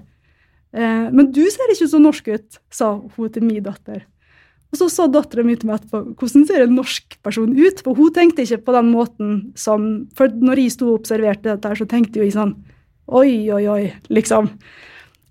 [0.73, 4.05] Eh, men du ser ikke så norsk ut, sa hun til min datter.
[4.73, 7.83] Og så sa dattera mi til meg etterpå hvordan ser en norsk person ut?
[7.85, 11.69] For hun tenkte ikke på den måten som For når jeg sto og observerte dette,
[11.69, 12.55] her, så tenkte jeg sånn
[13.13, 13.83] Oi, oi, oi,
[14.15, 14.47] liksom.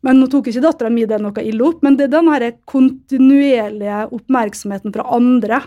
[0.05, 2.45] Men nå tok ikke dattera mi det noe ille opp, men det er den her
[2.68, 5.62] kontinuerlige oppmerksomheten fra andre.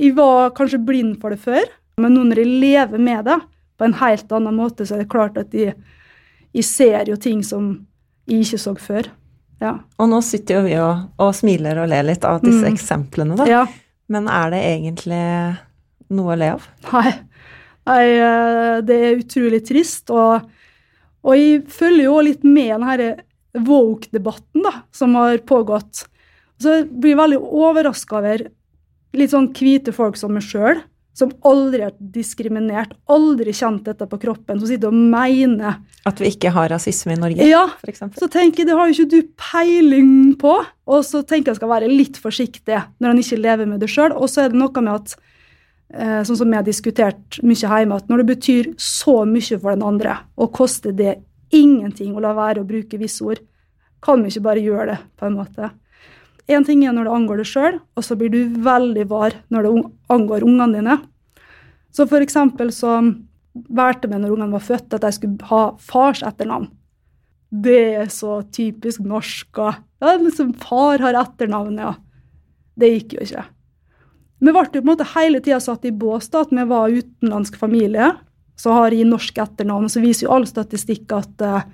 [0.00, 1.68] Jeg var kanskje blind for det før,
[2.00, 3.36] men nå når jeg lever med det
[3.76, 5.76] på en helt annen måte, så er det klart at jeg,
[6.56, 7.74] jeg ser jo ting som
[8.30, 9.12] jeg ikke så før.
[9.62, 9.76] Ja.
[10.02, 12.72] Og nå sitter jo vi og, og smiler og ler litt av disse Mm.
[12.74, 13.46] eksemplene, da.
[13.46, 13.62] ja.
[14.12, 15.20] Men er det egentlig
[16.12, 16.64] noe å le av?
[16.92, 17.12] Nei.
[17.86, 20.10] Nei, eh, det er utrolig trist.
[20.10, 20.44] Og,
[21.24, 23.12] og jeg følger jo litt med denne
[23.66, 26.04] woke-debatten da, som har pågått.
[26.62, 28.44] Så jeg blir veldig overraska over
[29.18, 30.80] litt sånn hvite folk som meg sjøl,
[31.12, 35.76] som aldri har diskriminert, aldri kjent dette på kroppen, som sitter og mener
[36.08, 38.16] At vi ikke har rasisme i Norge, Ja, eksempel?
[38.18, 40.54] så tenker jeg, det har jo ikke du peiling på.
[40.88, 43.90] Og så tenker jeg jeg skal være litt forsiktig når han ikke lever med det
[43.92, 44.16] sjøl.
[44.16, 45.14] Og så er det noe med at,
[45.94, 49.70] eh, sånn som vi har diskutert mye hjemme, at når det betyr så mye for
[49.76, 51.18] den andre, og koster det
[51.52, 53.38] ingenting å la være å bruke visse ord,
[54.02, 55.70] kan vi ikke bare gjøre det, på en måte.
[56.50, 59.66] Én ting er når det angår deg sjøl, og så blir du veldig var når
[59.66, 59.72] det
[60.12, 60.96] angår ungene dine.
[61.94, 62.98] Så for eksempel så
[63.52, 66.70] valgte vi når ungene var født, at jeg skulle ha fars etternavn.
[67.52, 69.48] Det er så typisk norsk.
[69.60, 71.94] Og, ja, liksom, far har etternavn, ja.
[72.80, 73.44] Det gikk jo ikke.
[74.42, 76.90] Vi ble jo på en måte hele tida satt i bås da, at vi var
[76.90, 78.08] utenlandsk familie.
[78.58, 81.68] Så har jeg norsk etternavn, så viser jo all statistikk at eh,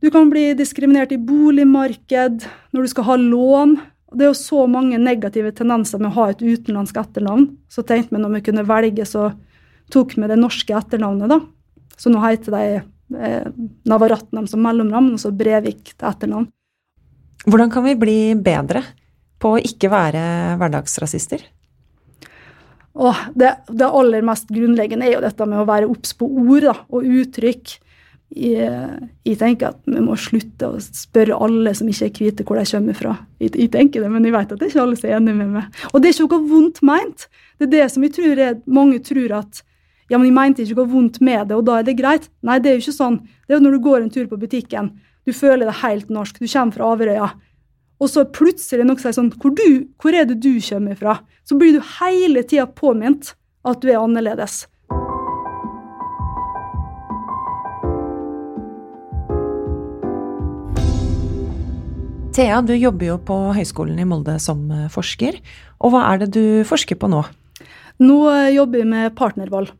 [0.00, 3.78] du kan bli diskriminert i boligmarked, når du skal ha lån.
[4.14, 7.48] Det er jo så mange negative tendenser med å ha et utenlandsk etternavn.
[7.68, 9.32] Så tenkte vi når vi kunne velge, så
[9.92, 11.40] tok vi det norske etternavnet, da.
[11.98, 13.50] Så nå heter de eh,
[13.90, 16.48] Navaratnam som mellomnavn, og så Brevik til etternavn.
[17.48, 18.84] Hvordan kan vi bli bedre
[19.42, 20.22] på å ikke være
[20.60, 21.42] hverdagsrasister?
[22.98, 26.66] Åh, det, det aller mest grunnleggende er jo dette med å være obs på ord
[26.66, 27.76] da, og uttrykk.
[28.28, 32.60] Jeg, jeg, tenker at vi må slutte å spørre alle som ikke er hvite, hvor
[32.60, 33.14] de kommer fra.
[33.40, 35.36] Jeg, jeg, tenker det, Men jeg vet at det er ikke alle som er enig
[35.38, 35.80] med meg.
[35.92, 37.26] Og det er ikke noe vondt meint.
[37.56, 39.64] Det er det som jeg tror er, mange tror at
[40.08, 42.30] ja, men jeg mente ikke noe vondt med det, og da er det greit.
[42.44, 43.18] Nei, det er jo ikke sånn.
[43.44, 44.94] Det er jo når du går en tur på butikken,
[45.28, 47.28] du føler deg helt norsk, du kommer fra Averøya,
[47.98, 51.18] og så plutselig noen sier sånn hvor, du, hvor er det du kommer fra?
[51.44, 53.34] Så blir du hele tida påminnet
[53.68, 54.62] at du er annerledes.
[62.38, 65.40] Thea, du jobber jo på Høgskolen i Molde som eh, forsker.
[65.82, 67.24] Og hva er det du forsker på nå?
[67.98, 69.72] Nå eh, jobber jeg med partnervalg.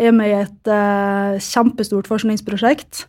[0.00, 3.02] Jeg er med i et uh, kjempestort forskningsprosjekt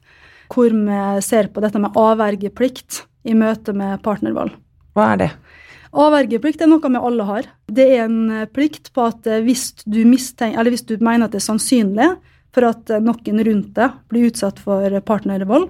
[0.51, 4.53] hvor vi ser på dette med avvergeplikt i møte med partnervalg.
[4.95, 5.28] Hva er det?
[5.91, 7.47] Avvergeplikt er noe vi alle har.
[7.68, 12.10] Det er en plikt på at hvis du, hvis du mener at det er sannsynlig
[12.55, 15.70] for at noen rundt deg blir utsatt for partnervold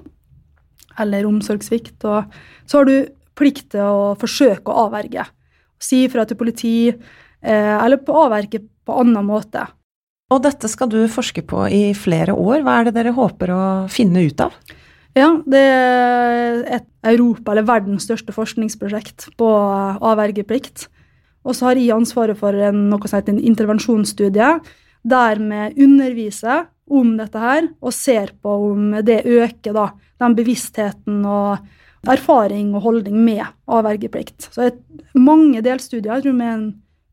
[1.02, 5.26] eller omsorgssvikt, så har du plikt til å forsøke å avverge.
[5.80, 9.68] Si ifra til politi, eh, eller på avverge på annen måte.
[10.34, 12.64] Og dette skal du forske på i flere år.
[12.66, 14.56] Hva er det dere håper å finne ut av?
[15.18, 19.48] Ja, det er et Europa, eller verdens største forskningsprosjekt på
[20.04, 20.90] avvergeplikt.
[21.48, 24.50] Og så har jeg ansvaret for en, noe som heter en intervensjonsstudie,
[25.08, 29.88] der vi underviser om dette her, og ser på om det øker da,
[30.22, 31.64] den bevisstheten og
[32.06, 34.50] erfaring og holdning med avvergeplikt.
[34.54, 34.70] Så
[35.18, 36.68] mange delstudier, jeg tror er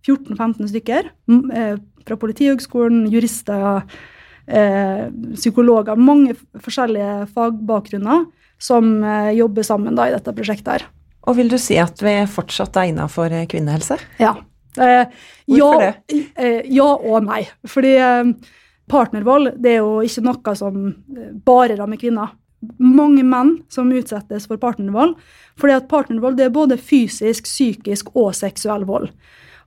[0.05, 1.11] 14-15 stykker,
[1.57, 3.83] eh, fra Politihøgskolen, jurister,
[4.47, 8.27] eh, psykologer, mange forskjellige fagbakgrunner
[8.61, 10.69] som eh, jobber sammen da, i dette prosjektet.
[10.69, 10.87] her.
[11.25, 13.97] Og vil du si at vi fortsatt er innafor eh, kvinnehelse?
[14.21, 14.37] Ja.
[14.77, 15.07] Eh,
[15.49, 16.23] Hvorfor ja, det?
[16.37, 17.45] Eh, ja og nei.
[17.67, 17.97] Fordi
[18.91, 20.81] partnervold det er jo ikke noe som
[21.47, 22.35] bare rammer kvinner
[22.79, 25.15] mange menn som utsettes for partnervold.
[25.61, 29.11] Fordi at partnervold det er både fysisk, psykisk og seksuell vold.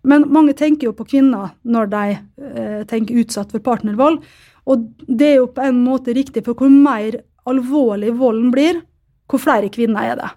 [0.08, 4.22] Men mange tenker jo på kvinner når de eh, tenker utsatt for partnervold.
[4.68, 8.82] Og det er jo på en måte riktig, for hvor mer alvorlig volden blir,
[9.28, 10.32] hvor flere kvinner er det.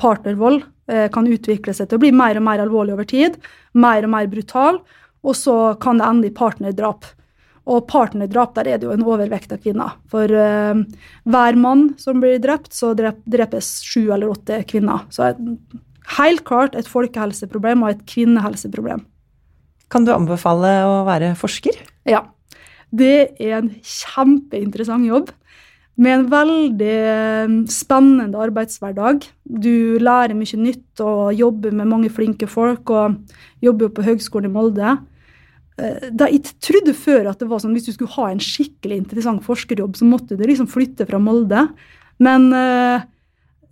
[0.00, 3.38] Partnervold eh, kan utvikle seg til å bli mer og mer alvorlig over tid,
[3.72, 4.82] mer og mer brutal,
[5.20, 7.08] og så kan det ende i partnerdrap.
[7.70, 9.94] Og partnerdrap, der er det jo en overvekt av kvinner.
[10.10, 10.80] For uh,
[11.30, 15.04] hver mann som blir drept, så drepes sju eller åtte kvinner.
[15.14, 15.40] Så et,
[16.18, 19.04] helt klart et folkehelseproblem og et kvinnehelseproblem.
[19.90, 21.78] Kan du anbefale å være forsker?
[22.08, 22.24] Ja.
[22.90, 25.30] Det er en kjempeinteressant jobb.
[26.00, 29.26] Med en veldig eh, spennende arbeidshverdag.
[29.44, 32.90] Du lærer mye nytt og jobber med mange flinke folk.
[32.90, 33.18] Og
[33.62, 34.96] jobber på Høgskolen i Molde.
[35.80, 39.00] Eh, da jeg trodde før at det var sånn hvis du skulle ha en skikkelig
[39.04, 41.66] interessant forskerjobb, så måtte du liksom flytte fra Molde.
[42.20, 43.00] Men uh,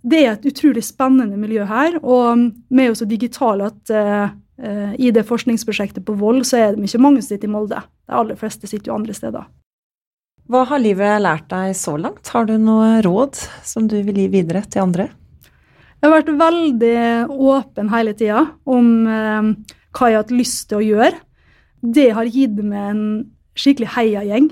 [0.01, 1.99] det er et utrolig spennende miljø her.
[2.01, 4.33] Og vi er jo så digitale at uh,
[4.63, 7.83] uh, i det forskningsprosjektet på vold, så er det ikke mange som sitter i Molde.
[8.09, 9.45] De aller fleste sitter jo andre steder.
[10.49, 12.25] Hva har livet lært deg så langt?
[12.33, 15.11] Har du noe råd som du vil gi videre til andre?
[15.99, 16.97] Jeg har vært veldig
[17.53, 21.11] åpen hele tida om hva jeg har hatt lyst til å gjøre
[21.81, 23.03] det har gitt meg en
[23.59, 24.49] skikkelig heiagjeng.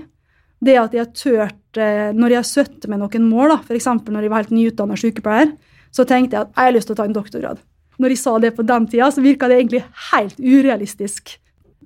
[0.63, 3.86] Det at jeg har turt eh, Når jeg har søtt med noen mål, f.eks.
[3.86, 5.51] når jeg var helt nyutdanna sykepleier,
[5.93, 7.61] så tenkte jeg at jeg har lyst til å ta en doktorgrad.
[8.01, 11.38] Når jeg sa det på den tida, så virka det egentlig helt urealistisk.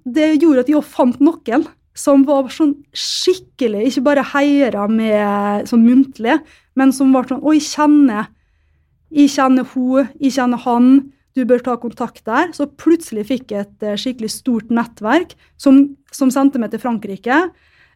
[0.04, 1.68] Det gjorde at jeg fant noen
[1.98, 6.38] som var sånn skikkelig, ikke bare heiere med sånn muntlig,
[6.80, 8.30] men som var sånn Å, jeg kjenner
[9.12, 10.86] Jeg kjenner hun, jeg kjenner han
[11.38, 12.52] du bør ta kontakt der.
[12.56, 17.44] Så plutselig fikk jeg et eh, skikkelig stort nettverk som, som sendte meg til Frankrike,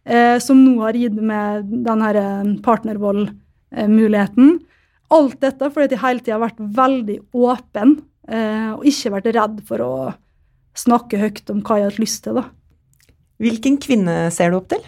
[0.06, 4.60] eh, som nå har gitt meg denne eh, partnervoldmuligheten.
[5.16, 7.98] Alt dette fordi jeg hele tida har vært veldig åpen
[8.30, 9.94] eh, og ikke vært redd for å
[10.76, 12.40] snakke høyt om hva jeg har hatt lyst til.
[12.40, 12.50] da.
[13.44, 14.84] Hvilken kvinne ser du opp til?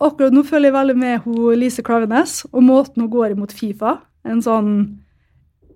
[0.00, 3.98] Akkurat nå følger jeg veldig med hun Lise Klavenes og måten hun går imot Fifa.
[4.24, 4.72] En sånn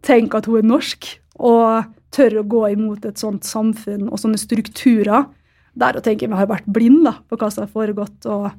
[0.04, 4.38] Tenk at hun er norsk, og tør å gå imot et sånt samfunn og sånne
[4.38, 5.26] strukturer.
[5.74, 8.52] Der og tenker vi har vært blinde på hva som har foregått, og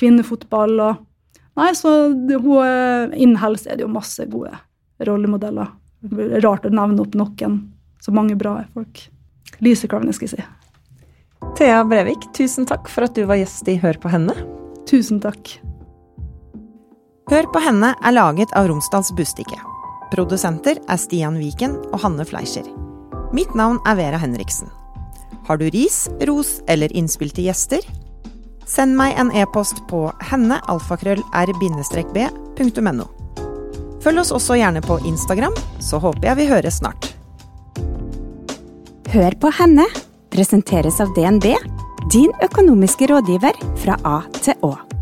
[0.00, 1.02] kvinnefotball og
[1.54, 4.50] Nei, så innen helse er det jo masse gode
[5.06, 5.68] rollemodeller.
[6.42, 7.60] Rart å nevne opp noen.
[8.02, 9.04] Så mange bra folk.
[9.62, 10.48] Lise Klavenes, skal jeg si.
[11.54, 14.34] Thea Brevik, tusen takk for at du var gjest i Hør på henne.
[14.90, 15.54] Tusen takk.
[17.30, 19.73] Hør på henne er laget av Romsdals Bustikke.
[20.14, 22.66] Produsenter er Stian Viken og Hanne Fleischer.
[23.34, 24.70] Mitt navn er Vera Henriksen.
[25.48, 27.82] Har du ris, ros eller innspill til gjester?
[28.64, 31.66] Send meg en e-post på hennealfakrøll r-b
[34.04, 37.10] Følg oss også gjerne på Instagram, så håper jeg vi høres snart.
[39.10, 39.86] Hør på henne
[40.30, 41.54] presenteres av DNB,
[42.12, 44.93] din økonomiske rådgiver fra A til Å.